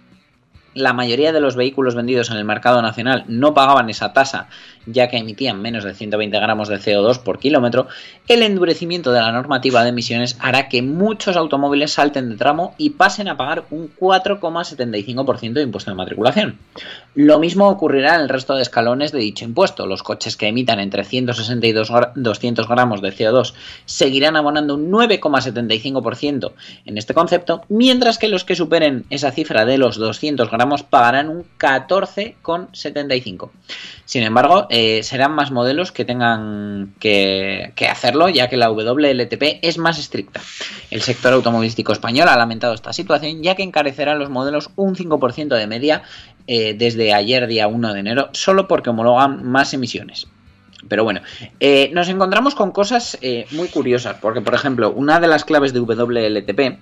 [0.73, 4.47] la mayoría de los vehículos vendidos en el mercado nacional no pagaban esa tasa,
[4.85, 7.87] ya que emitían menos de 120 gramos de CO2 por kilómetro,
[8.27, 12.91] el endurecimiento de la normativa de emisiones hará que muchos automóviles salten de tramo y
[12.91, 16.57] pasen a pagar un 4,75% de impuesto de matriculación.
[17.15, 19.87] Lo mismo ocurrirá en el resto de escalones de dicho impuesto.
[19.87, 23.53] Los coches que emitan entre 160 y 200 gramos de CO2
[23.85, 26.51] seguirán abonando un 9,75%
[26.85, 31.29] en este concepto, mientras que los que superen esa cifra de los 200 gramos pagarán
[31.29, 33.49] un 14,75%.
[34.05, 39.77] Sin embargo, eh, serán más modelos que tengan que, hacerlo, ya que la WLTP es
[39.77, 40.41] más estricta.
[40.89, 45.55] El sector automovilístico español ha lamentado esta situación, ya que encarecerá los modelos un 5%
[45.55, 46.01] de media
[46.47, 50.27] eh, desde ayer, día 1 de enero, solo porque homologan más emisiones.
[50.87, 51.21] Pero bueno,
[51.59, 53.19] eh, nos encontramos con cosas
[53.51, 56.79] muy curiosas, porque por ejemplo, una de las claves de WLTP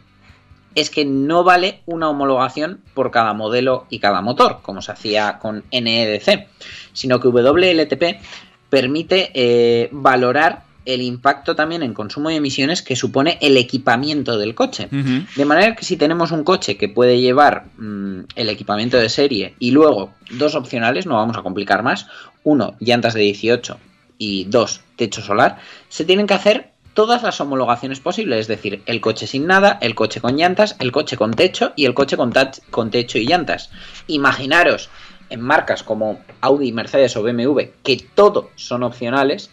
[0.78, 5.40] es que no vale una homologación por cada modelo y cada motor, como se hacía
[5.40, 6.48] con NEDC,
[6.94, 8.22] sino que WLTP
[8.70, 14.54] permite eh, valorar el impacto también en consumo y emisiones que supone el equipamiento del
[14.54, 14.88] coche.
[14.92, 19.56] De manera que si tenemos un coche que puede llevar mm, el equipamiento de serie
[19.58, 22.06] y luego dos opcionales, no vamos a complicar más,
[22.44, 23.80] uno, llantas de 18
[24.20, 25.58] y dos, techo solar,
[25.90, 29.94] se tienen que hacer todas las homologaciones posibles, es decir, el coche sin nada, el
[29.94, 33.70] coche con llantas, el coche con techo y el coche con, techo y llantas.
[34.08, 34.90] Imaginaros
[35.30, 39.52] en marcas como Audi, Mercedes o BMW que todo son opcionales,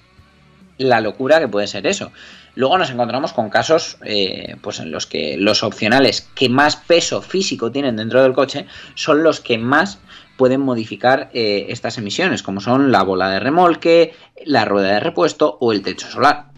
[0.79, 2.13] la locura que puede ser eso.
[2.55, 7.21] Luego nos encontramos con casos eh, pues en los que los opcionales que más peso
[7.21, 8.65] físico tienen dentro del coche
[8.95, 9.99] son los que más
[10.39, 14.15] pueden modificar eh, estas emisiones, como son la bola de remolque,
[14.47, 16.54] la rueda de repuesto o el techo solar.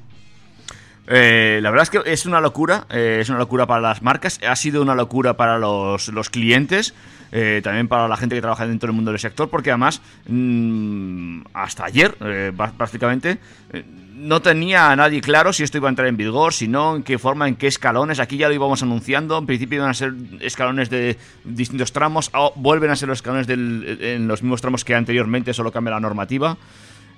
[1.09, 4.41] Eh, la verdad es que es una locura, eh, es una locura para las marcas,
[4.47, 6.95] ha sido una locura para los, los clientes,
[7.31, 11.43] eh, también para la gente que trabaja dentro del mundo del sector, porque además mm,
[11.55, 13.39] hasta ayer, eh, prácticamente,
[13.73, 13.85] eh,
[14.17, 17.03] no tenía a nadie claro si esto iba a entrar en vigor, si no, en
[17.03, 18.19] qué forma, en qué escalones.
[18.19, 22.91] Aquí ya lo íbamos anunciando, en principio iban a ser escalones de distintos tramos, vuelven
[22.91, 26.57] a ser los escalones del- en los mismos tramos que anteriormente, solo cambia la normativa.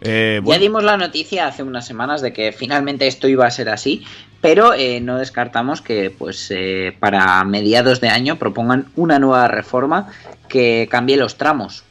[0.00, 3.68] Eh, Ya dimos la noticia hace unas semanas de que finalmente esto iba a ser
[3.68, 4.04] así,
[4.40, 10.08] pero eh, no descartamos que pues eh, para mediados de año propongan una nueva reforma
[10.48, 11.84] que cambie los tramos.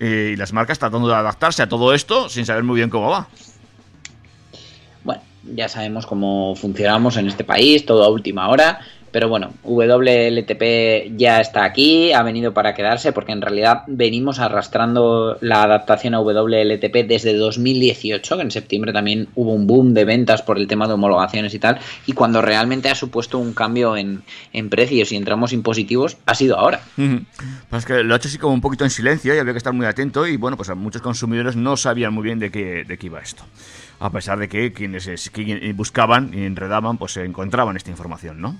[0.00, 3.28] Y las marcas tratando de adaptarse a todo esto sin saber muy bien cómo va.
[5.04, 5.22] Bueno,
[5.54, 8.80] ya sabemos cómo funcionamos en este país, todo a última hora.
[9.10, 15.38] Pero bueno, WLTP ya está aquí, ha venido para quedarse porque en realidad venimos arrastrando
[15.40, 20.42] la adaptación a WLTP desde 2018, que en septiembre también hubo un boom de ventas
[20.42, 24.22] por el tema de homologaciones y tal, y cuando realmente ha supuesto un cambio en,
[24.70, 26.80] precios y en tramos impositivos ha sido ahora.
[26.96, 29.58] Pues es que lo ha hecho así como un poquito en silencio y había que
[29.58, 32.98] estar muy atento y bueno, pues muchos consumidores no sabían muy bien de qué, de
[32.98, 33.44] qué iba esto.
[34.00, 35.08] A pesar de que quienes
[35.74, 38.56] buscaban y enredaban, pues se encontraban esta información, ¿no?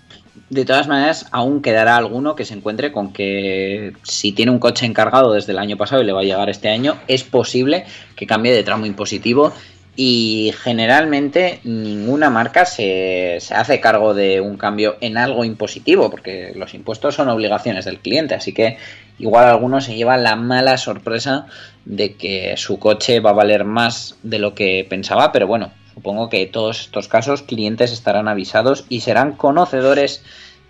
[0.51, 4.87] De todas maneras, aún quedará alguno que se encuentre con que si tiene un coche
[4.87, 7.85] encargado desde el año pasado y le va a llegar este año, es posible
[8.17, 9.53] que cambie de tramo impositivo
[10.01, 16.53] y generalmente ninguna marca se, se hace cargo de un cambio en algo impositivo, porque
[16.55, 18.77] los impuestos son obligaciones del cliente, así que
[19.19, 21.47] igual alguno se lleva la mala sorpresa
[21.85, 26.29] de que su coche va a valer más de lo que pensaba, pero bueno, supongo
[26.29, 30.23] que todos estos casos clientes estarán avisados y serán conocedores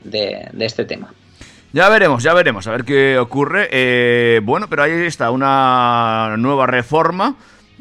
[0.05, 1.13] de, de este tema.
[1.75, 3.69] Ya veremos, ya veremos, a ver qué ocurre.
[3.73, 7.37] Eh, bueno, pero ahí está una nueva reforma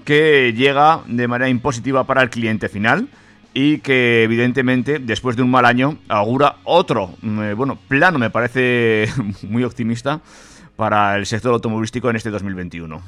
[0.08, 3.10] que llega de manera impositiva para el cliente final
[3.54, 8.30] y que evidentemente después de un mal año augura otro, mm, eh, bueno, plano me
[8.30, 9.10] parece
[9.44, 10.22] muy optimista
[10.78, 13.02] para el sector automovilístico en este 2021.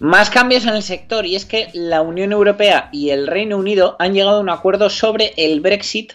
[0.00, 3.94] Más cambios en el sector y es que la Unión Europea y el Reino Unido
[4.00, 6.14] han llegado a un acuerdo sobre el Brexit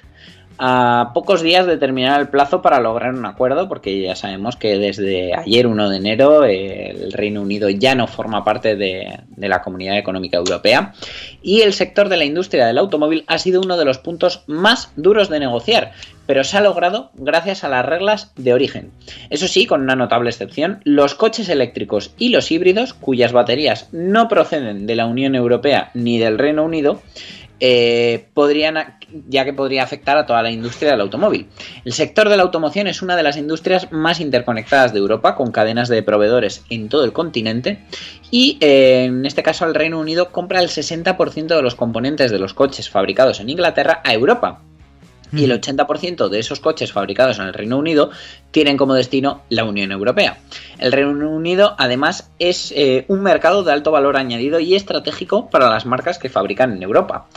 [0.64, 4.78] a pocos días de terminar el plazo para lograr un acuerdo, porque ya sabemos que
[4.78, 9.64] desde ayer 1 de enero el Reino Unido ya no forma parte de, de la
[9.64, 10.94] Comunidad Económica Europea
[11.42, 14.92] y el sector de la industria del automóvil ha sido uno de los puntos más
[14.96, 15.94] duros de negociar,
[16.28, 18.92] pero se ha logrado gracias a las reglas de origen.
[19.30, 24.28] Eso sí, con una notable excepción, los coches eléctricos y los híbridos, cuyas baterías no
[24.28, 27.02] proceden de la Unión Europea ni del Reino Unido,
[27.64, 28.98] eh, podrían,
[29.30, 31.48] ya que podría afectar a toda la industria del automóvil.
[31.86, 35.52] El sector de la automoción es una de las industrias más interconectadas de Europa, con
[35.52, 37.86] cadenas de proveedores en todo el continente,
[38.32, 42.40] y eh, en este caso el Reino Unido compra el 60% de los componentes de
[42.40, 44.64] los coches fabricados en Inglaterra a Europa.
[45.34, 48.12] Y el 80% de esos coches fabricados en el Reino Unido
[48.52, 50.40] tienen como destino la Unión Europea.
[50.78, 55.70] El Reino Unido además es eh, un mercado de alto valor añadido y estratégico para
[55.70, 57.28] las marcas que fabrican en Europa.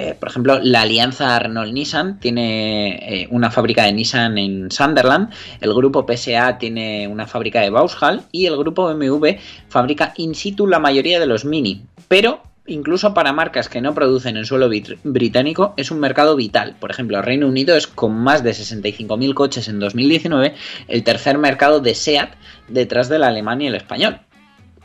[0.00, 5.30] Eh, por ejemplo, la alianza Renault-Nissan tiene eh, una fábrica de Nissan en Sunderland,
[5.60, 9.30] el grupo PSA tiene una fábrica de Vauxhall y el grupo BMW
[9.68, 11.82] fabrica in situ la mayoría de los Mini.
[12.06, 16.76] Pero incluso para marcas que no producen en suelo brit- británico, es un mercado vital.
[16.78, 20.54] Por ejemplo, Reino Unido es con más de 65.000 coches en 2019
[20.88, 22.30] el tercer mercado de SEAT
[22.68, 24.20] detrás del alemán y el español.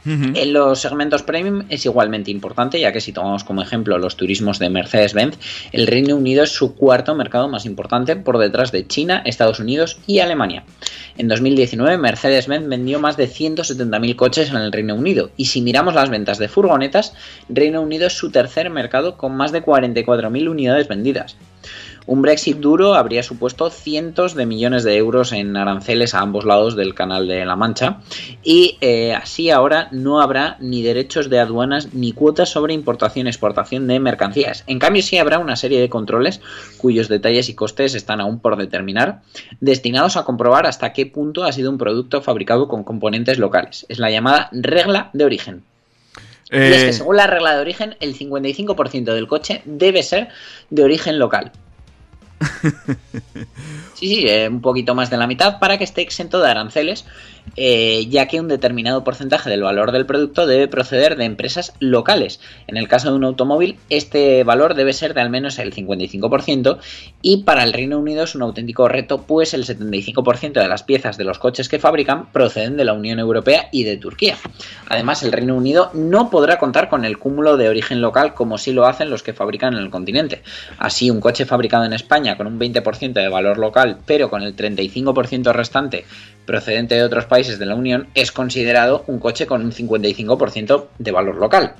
[0.05, 4.59] En los segmentos premium es igualmente importante, ya que si tomamos como ejemplo los turismos
[4.59, 5.37] de Mercedes-Benz,
[5.71, 9.99] el Reino Unido es su cuarto mercado más importante por detrás de China, Estados Unidos
[10.05, 10.65] y Alemania.
[11.17, 15.93] En 2019 Mercedes-Benz vendió más de 170.000 coches en el Reino Unido y si miramos
[15.93, 17.13] las ventas de furgonetas,
[17.47, 21.37] Reino Unido es su tercer mercado con más de 44.000 unidades vendidas.
[22.05, 26.75] Un Brexit duro habría supuesto cientos de millones de euros en aranceles a ambos lados
[26.75, 27.99] del Canal de la Mancha
[28.43, 33.29] y eh, así ahora no habrá ni derechos de aduanas ni cuotas sobre importación y
[33.29, 34.65] exportación de mercancías.
[34.67, 36.41] En cambio sí habrá una serie de controles
[36.77, 39.21] cuyos detalles y costes están aún por determinar,
[39.61, 43.85] destinados a comprobar hasta qué punto ha sido un producto fabricado con componentes locales.
[43.87, 45.63] Es la llamada regla de origen.
[46.51, 50.27] Y es Eh, que según la regla de origen, el 55% del coche debe ser
[50.69, 51.51] de origen local.
[53.93, 57.05] Sí, sí, eh, un poquito más de la mitad para que esté exento de aranceles
[57.55, 62.39] eh, ya que un determinado porcentaje del valor del producto debe proceder de empresas locales.
[62.67, 66.79] En el caso de un automóvil, este valor debe ser de al menos el 55%
[67.21, 71.17] y para el Reino Unido es un auténtico reto, pues el 75% de las piezas
[71.17, 74.37] de los coches que fabrican proceden de la Unión Europea y de Turquía.
[74.89, 78.73] Además, el Reino Unido no podrá contar con el cúmulo de origen local como sí
[78.73, 80.41] lo hacen los que fabrican en el continente.
[80.79, 84.55] Así, un coche fabricado en España con un 20% de valor local, pero con el
[84.55, 86.05] 35% restante
[86.45, 91.11] procedente de otros países de la Unión, es considerado un coche con un 55% de
[91.11, 91.73] valor local.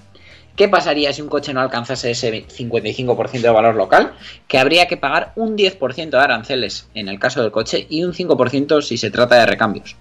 [0.56, 4.14] ¿Qué pasaría si un coche no alcanzase ese 55% de valor local?
[4.48, 8.14] Que habría que pagar un 10% de aranceles en el caso del coche y un
[8.14, 9.96] 5% si se trata de recambios.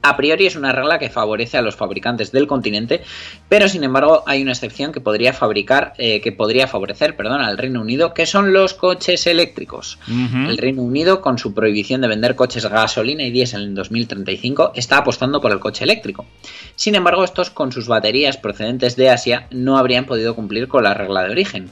[0.00, 3.02] A priori es una regla que favorece a los fabricantes del continente,
[3.48, 7.58] pero sin embargo hay una excepción que podría fabricar, eh, que podría favorecer, perdón, al
[7.58, 9.98] Reino Unido, que son los coches eléctricos.
[10.08, 14.98] El Reino Unido, con su prohibición de vender coches gasolina y diésel en 2035, está
[14.98, 16.26] apostando por el coche eléctrico.
[16.76, 20.94] Sin embargo, estos con sus baterías procedentes de Asia no habrían podido cumplir con la
[20.94, 21.70] regla de origen.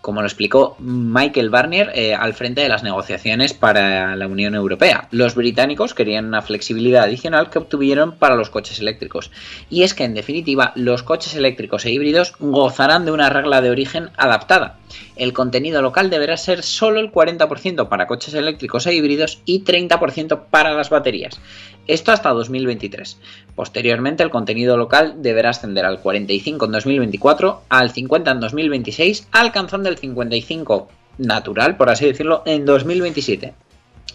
[0.00, 5.08] Como lo explicó Michael Barnier eh, al frente de las negociaciones para la Unión Europea.
[5.10, 9.30] Los británicos querían una flexibilidad adicional que obtuvieron para los coches eléctricos.
[9.70, 13.70] Y es que, en definitiva, los coches eléctricos e híbridos gozarán de una regla de
[13.70, 14.78] origen adaptada.
[15.18, 20.44] El contenido local deberá ser solo el 40% para coches eléctricos e híbridos y 30%
[20.48, 21.40] para las baterías.
[21.88, 23.18] Esto hasta 2023.
[23.56, 29.88] Posteriormente, el contenido local deberá ascender al 45 en 2024, al 50 en 2026, alcanzando
[29.88, 30.88] el 55
[31.18, 33.54] natural, por así decirlo, en 2027.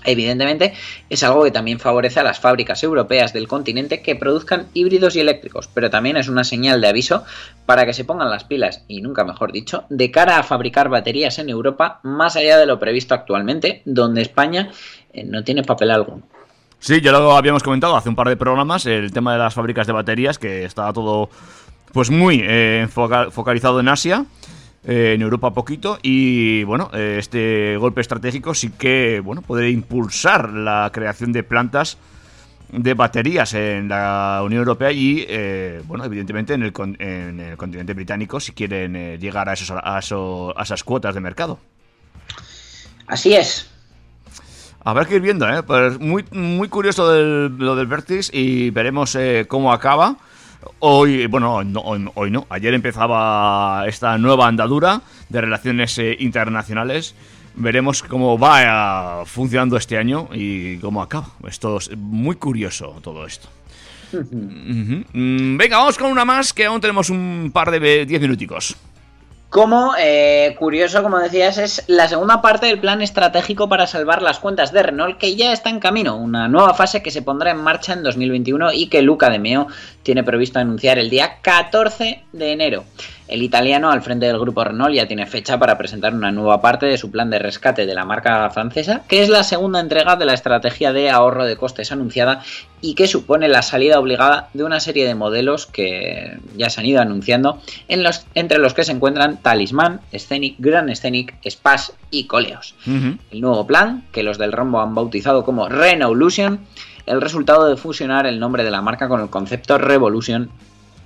[0.06, 0.74] Evidentemente,
[1.10, 5.20] es algo que también favorece a las fábricas europeas del continente que produzcan híbridos y
[5.20, 7.24] eléctricos, pero también es una señal de aviso
[7.66, 11.40] para que se pongan las pilas, y nunca mejor dicho, de cara a fabricar baterías
[11.40, 14.72] en Europa más allá de lo previsto actualmente, donde España
[15.14, 16.24] eh, no tiene papel alguno.
[16.80, 19.88] Sí, ya lo habíamos comentado hace un par de programas, el tema de las fábricas
[19.88, 21.30] de baterías, que estaba todo
[21.94, 24.26] pues muy eh, focalizado en Asia,
[24.86, 30.50] eh, en Europa poquito, y bueno, eh, este golpe estratégico sí que bueno puede impulsar
[30.52, 31.98] la creación de plantas
[32.72, 37.56] de baterías en la Unión Europea y, eh, bueno, evidentemente en el, con- en el
[37.56, 41.60] continente británico si quieren eh, llegar a, esos, a, eso- a esas cuotas de mercado.
[43.08, 43.70] Así es.
[44.86, 45.64] Habrá que ir viendo, ¿eh?
[45.64, 50.18] Pues muy, muy curioso del- lo del Vertis y veremos eh, cómo acaba.
[50.80, 52.46] Hoy, bueno, no, hoy, no.
[52.50, 57.16] Ayer empezaba esta nueva andadura de relaciones eh, internacionales.
[57.56, 61.28] Veremos cómo va eh, funcionando este año y cómo acaba.
[61.48, 63.50] Esto es muy curioso todo esto.
[64.14, 68.76] Mm, Venga, vamos con una más que aún tenemos un par de 10 minuticos.
[69.54, 74.40] Como eh, curioso, como decías, es la segunda parte del plan estratégico para salvar las
[74.40, 77.58] cuentas de Renault que ya está en camino, una nueva fase que se pondrá en
[77.58, 79.68] marcha en 2021 y que Luca de Meo
[80.02, 82.86] tiene previsto anunciar el día 14 de enero.
[83.28, 86.86] El italiano al frente del grupo Renault ya tiene fecha para presentar una nueva parte
[86.86, 90.26] de su plan de rescate de la marca francesa, que es la segunda entrega de
[90.26, 92.44] la estrategia de ahorro de costes anunciada
[92.82, 96.86] y que supone la salida obligada de una serie de modelos que ya se han
[96.86, 102.26] ido anunciando, en los, entre los que se encuentran Talisman, Scenic, Grand Scenic, Spas y
[102.26, 102.76] Coleos.
[102.86, 106.60] El nuevo plan, que los del Rombo han bautizado como Renaulution,
[107.06, 110.50] el resultado de fusionar el nombre de la marca con el concepto Revolution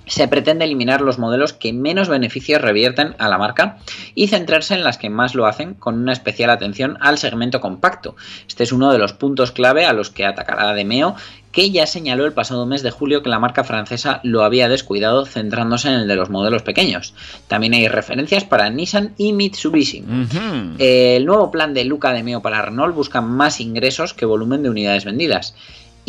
[0.08, 3.78] se pretende eliminar los modelos que menos beneficios revierten a la marca
[4.14, 8.16] y centrarse en las que más lo hacen con una especial atención al segmento compacto.
[8.46, 11.14] Este es uno de los puntos clave a los que atacará Demeo,
[11.52, 15.24] que ya señaló el pasado mes de julio que la marca francesa lo había descuidado
[15.24, 17.14] centrándose en el de los modelos pequeños.
[17.46, 20.02] También hay referencias para Nissan y Mitsubishi.
[20.02, 20.76] Ujú.
[20.78, 24.70] El nuevo plan de Luca de Meo para Renault busca más ingresos que volumen de
[24.70, 25.54] unidades vendidas.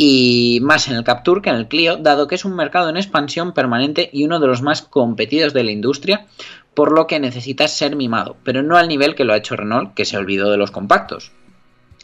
[0.01, 2.95] Y más en el Captur que en el Clio, dado que es un mercado en
[2.95, 6.25] expansión permanente y uno de los más competidos de la industria,
[6.73, 9.93] por lo que necesita ser mimado, pero no al nivel que lo ha hecho Renault,
[9.95, 11.33] que se olvidó de los compactos.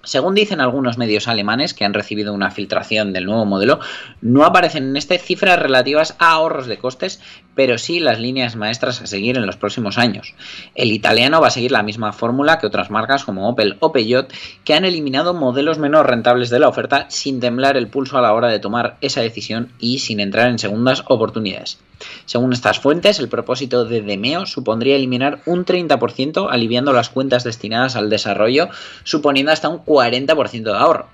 [0.06, 3.80] Según dicen algunos medios alemanes que han recibido una filtración del nuevo modelo,
[4.22, 7.20] no aparecen en este cifras relativas a ahorros de costes,
[7.56, 10.34] pero sí las líneas maestras a seguir en los próximos años.
[10.76, 14.32] El italiano va a seguir la misma fórmula que otras marcas como Opel o Peugeot,
[14.64, 18.34] que han eliminado modelos menos rentables de la oferta sin temblar el pulso a la
[18.34, 21.80] hora de tomar esa decisión y sin entrar en segundas oportunidades.
[22.26, 27.96] Según estas fuentes, el propósito de Demeo supondría eliminar un 30% aliviando las cuentas destinadas
[27.96, 28.68] al desarrollo,
[29.04, 31.08] suponiendo hasta un 40% de ahorro.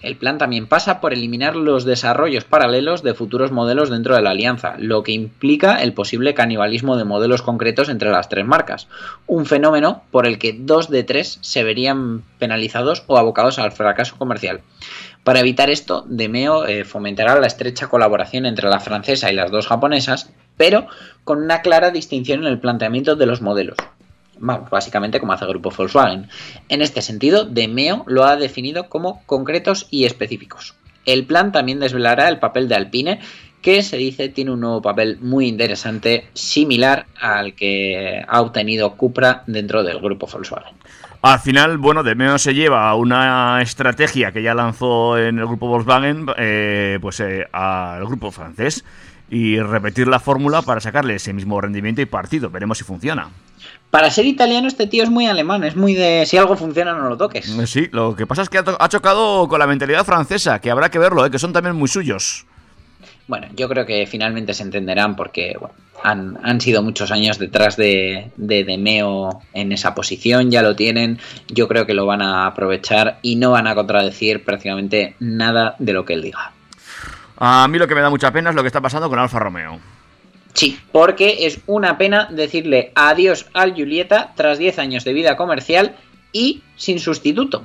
[0.00, 4.30] El plan también pasa por eliminar los desarrollos paralelos de futuros modelos dentro de la
[4.30, 8.86] alianza, lo que implica el posible canibalismo de modelos concretos entre las tres marcas,
[9.26, 14.16] un fenómeno por el que dos de tres se verían penalizados o abocados al fracaso
[14.16, 14.60] comercial.
[15.24, 19.66] Para evitar esto, Demeo eh, fomentará la estrecha colaboración entre la francesa y las dos
[19.66, 20.86] japonesas, pero
[21.24, 23.76] con una clara distinción en el planteamiento de los modelos.
[24.38, 26.28] Básicamente como hace el grupo Volkswagen.
[26.68, 30.74] En este sentido, Demeo lo ha definido como concretos y específicos.
[31.04, 33.20] El plan también desvelará el papel de Alpine,
[33.62, 39.42] que se dice tiene un nuevo papel muy interesante, similar al que ha obtenido Cupra
[39.46, 40.74] dentro del grupo Volkswagen.
[41.20, 46.26] Al final, bueno, Demeo se lleva una estrategia que ya lanzó en el grupo Volkswagen,
[46.36, 48.84] eh, pues eh, al grupo francés
[49.30, 52.50] y repetir la fórmula para sacarle ese mismo rendimiento y partido.
[52.50, 53.28] Veremos si funciona.
[53.90, 57.08] Para ser italiano, este tío es muy alemán, es muy de si algo funciona, no
[57.08, 57.48] lo toques.
[57.48, 60.70] Eh, Sí, lo que pasa es que ha, ha chocado con la mentalidad francesa, que
[60.70, 62.46] habrá que verlo, eh, que son también muy suyos.
[63.26, 67.76] Bueno, yo creo que finalmente se entenderán porque bueno, han, han sido muchos años detrás
[67.76, 71.18] de, de Demeo en esa posición, ya lo tienen,
[71.48, 75.92] yo creo que lo van a aprovechar y no van a contradecir prácticamente nada de
[75.92, 76.52] lo que él diga.
[77.38, 79.38] A mí lo que me da mucha pena es lo que está pasando con Alfa
[79.38, 79.78] Romeo.
[80.54, 85.94] Sí, porque es una pena decirle adiós al Julieta tras 10 años de vida comercial
[86.32, 87.64] y sin sustituto.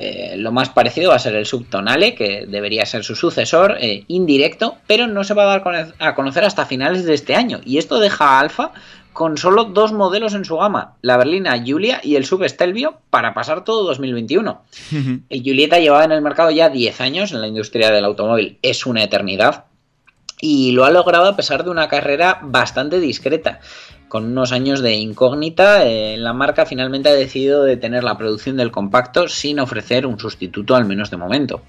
[0.00, 4.04] Eh, lo más parecido va a ser el Subtonale, que debería ser su sucesor eh,
[4.08, 7.60] indirecto, pero no se va a dar a conocer hasta finales de este año.
[7.64, 8.72] Y esto deja a Alfa
[9.14, 13.32] con solo dos modelos en su gama, la berlina Giulia y el Sub Stelvio, para
[13.32, 14.62] pasar todo 2021.
[15.30, 18.84] El Giulietta llevaba en el mercado ya 10 años en la industria del automóvil, es
[18.84, 19.64] una eternidad,
[20.40, 23.60] y lo ha logrado a pesar de una carrera bastante discreta.
[24.08, 28.70] Con unos años de incógnita, eh, la marca finalmente ha decidido detener la producción del
[28.70, 31.62] compacto sin ofrecer un sustituto, al menos de momento.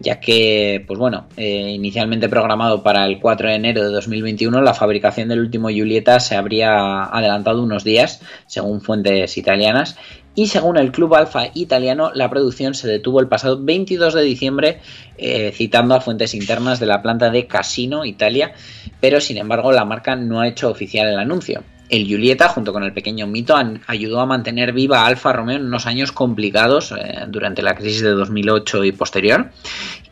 [0.00, 4.74] Ya que, pues bueno, eh, inicialmente programado para el 4 de enero de 2021, la
[4.74, 9.96] fabricación del último Giulietta se habría adelantado unos días, según fuentes italianas,
[10.38, 14.80] y según el Club Alfa italiano, la producción se detuvo el pasado 22 de diciembre,
[15.16, 18.52] eh, citando a fuentes internas de la planta de Casino, Italia,
[19.00, 21.64] pero sin embargo la marca no ha hecho oficial el anuncio.
[21.88, 25.56] El Giulietta, junto con el pequeño Mito, han- ayudó a mantener viva a Alfa Romeo
[25.56, 29.50] en unos años complicados eh, durante la crisis de 2008 y posterior.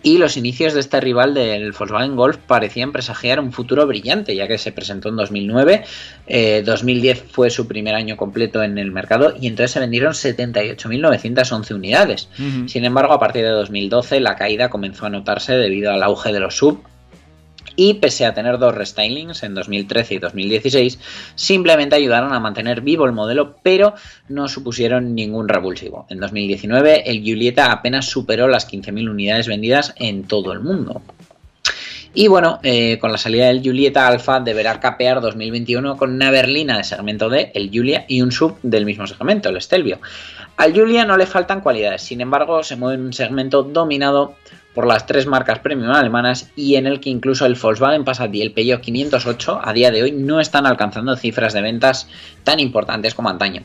[0.03, 4.47] Y los inicios de este rival del Volkswagen Golf parecían presagiar un futuro brillante, ya
[4.47, 5.83] que se presentó en 2009,
[6.29, 11.74] eh, 2010 fue su primer año completo en el mercado y entonces se vendieron 78.911
[11.74, 12.29] unidades.
[12.68, 16.41] Sin embargo, a partir de 2012 la caída comenzó a notarse debido al auge de
[16.41, 16.83] los sub
[17.77, 20.99] y pese a tener dos restylings en 2013 y 2016,
[21.35, 23.95] simplemente ayudaron a mantener vivo el modelo, pero
[24.29, 26.07] no supusieron ningún revulsivo.
[26.09, 31.03] En 2019, el Giulietta apenas superó las 15.000 unidades vendidas en todo el mundo.
[32.18, 36.79] Y bueno, eh, con la salida del Giulietta Alfa deberá capear 2021 con una berlina
[36.79, 40.01] de segmento D, el Giulia, y un sub del mismo segmento, el Stelvio.
[40.57, 44.37] Al Giulia no le faltan cualidades, sin embargo se mueve en un segmento dominado
[44.77, 48.43] por las tres marcas premium alemanas y en el que incluso el Volkswagen Passat y
[48.43, 52.09] el Peugeot 508 a día de hoy no están alcanzando cifras de ventas
[52.45, 53.62] tan importantes como antaño.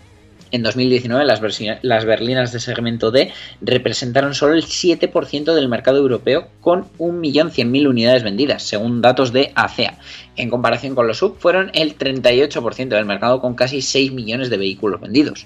[0.51, 1.41] En 2019 las,
[1.81, 8.23] las berlinas de segmento D representaron solo el 7% del mercado europeo con 1.100.000 unidades
[8.23, 9.97] vendidas, según datos de ACEA.
[10.37, 14.57] En comparación con los sub fueron el 38% del mercado con casi 6 millones de
[14.57, 15.45] vehículos vendidos.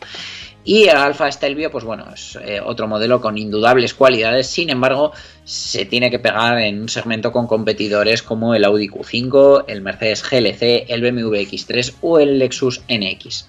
[0.67, 5.11] Y el Alfa Stelvio, pues bueno, es eh, otro modelo con indudables cualidades, sin embargo,
[5.43, 10.23] se tiene que pegar en un segmento con competidores como el Audi Q5, el Mercedes
[10.27, 13.47] GLC, el BMW X3 o el Lexus NX.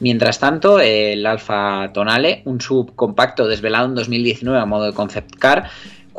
[0.00, 5.70] Mientras tanto, el Alfa Tonale, un subcompacto desvelado en 2019 a modo de concept car,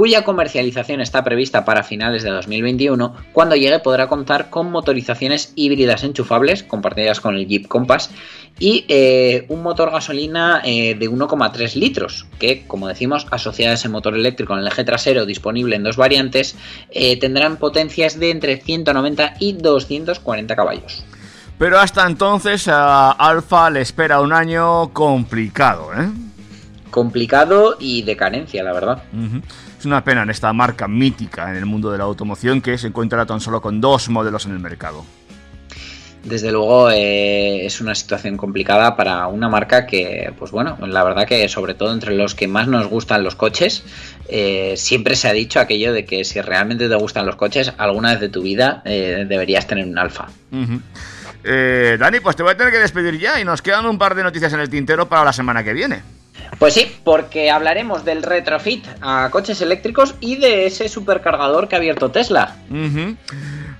[0.01, 6.03] cuya comercialización está prevista para finales de 2021, cuando llegue podrá contar con motorizaciones híbridas
[6.03, 8.09] enchufables compartidas con el Jeep Compass
[8.57, 13.89] y eh, un motor gasolina eh, de 1,3 litros, que como decimos, asociada a ese
[13.89, 16.55] motor eléctrico en el eje trasero disponible en dos variantes,
[16.89, 21.03] eh, tendrán potencias de entre 190 y 240 caballos.
[21.59, 26.09] Pero hasta entonces a Alfa le espera un año complicado, ¿eh?
[26.89, 29.03] Complicado y de carencia, la verdad.
[29.81, 32.85] Es una pena en esta marca mítica en el mundo de la automoción que se
[32.85, 35.03] encuentra tan solo con dos modelos en el mercado.
[36.23, 41.25] Desde luego eh, es una situación complicada para una marca que, pues bueno, la verdad
[41.25, 43.83] que sobre todo entre los que más nos gustan los coches,
[44.29, 48.11] eh, siempre se ha dicho aquello de que si realmente te gustan los coches, alguna
[48.11, 50.27] vez de tu vida eh, deberías tener un alfa.
[51.43, 54.13] Eh, Dani, pues te voy a tener que despedir ya y nos quedan un par
[54.13, 56.03] de noticias en el tintero para la semana que viene.
[56.59, 61.79] Pues sí, porque hablaremos del retrofit a coches eléctricos y de ese supercargador que ha
[61.79, 62.55] abierto Tesla.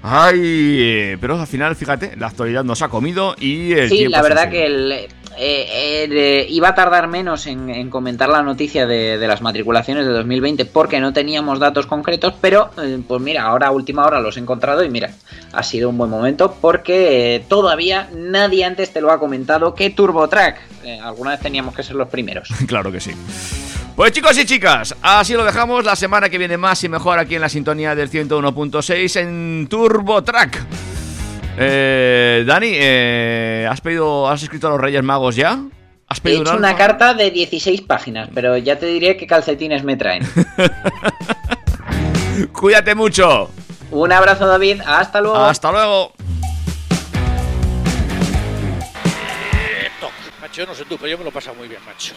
[0.03, 4.21] Ay, eh, pero al final, fíjate, la actualidad nos ha comido y el Sí, la
[4.21, 5.07] verdad que el,
[5.37, 10.11] eh, eh, iba a tardar menos en, en comentar la noticia de, las matriculaciones de
[10.11, 14.37] 2020 porque no teníamos datos concretos, pero eh, pues mira, ahora a última hora los
[14.37, 15.11] he encontrado y mira,
[15.53, 20.59] ha sido un buen momento porque todavía nadie antes te lo ha comentado que TurboTrack.
[21.03, 22.49] Alguna vez teníamos que ser los primeros.
[22.67, 23.11] claro que sí.
[23.95, 25.85] Pues chicos y chicas, así lo dejamos.
[25.85, 30.23] La semana que viene más y mejor aquí en la sintonía del 101.6 en Turbo
[30.23, 30.90] Track.
[31.57, 35.59] Eh, Dani, eh, ¿has pedido, has escrito a los Reyes Magos ya?
[36.07, 36.77] ¿Has He pedido hecho un una alfa?
[36.87, 40.23] carta de 16 páginas, pero ya te diré qué calcetines me traen.
[42.53, 43.49] Cuídate mucho.
[43.91, 45.37] Un abrazo David, hasta luego.
[45.37, 46.13] Hasta luego.
[49.99, 50.11] Toc.
[50.41, 52.13] Macho, yo no sé tú, pero yo me lo he pasado muy bien, macho.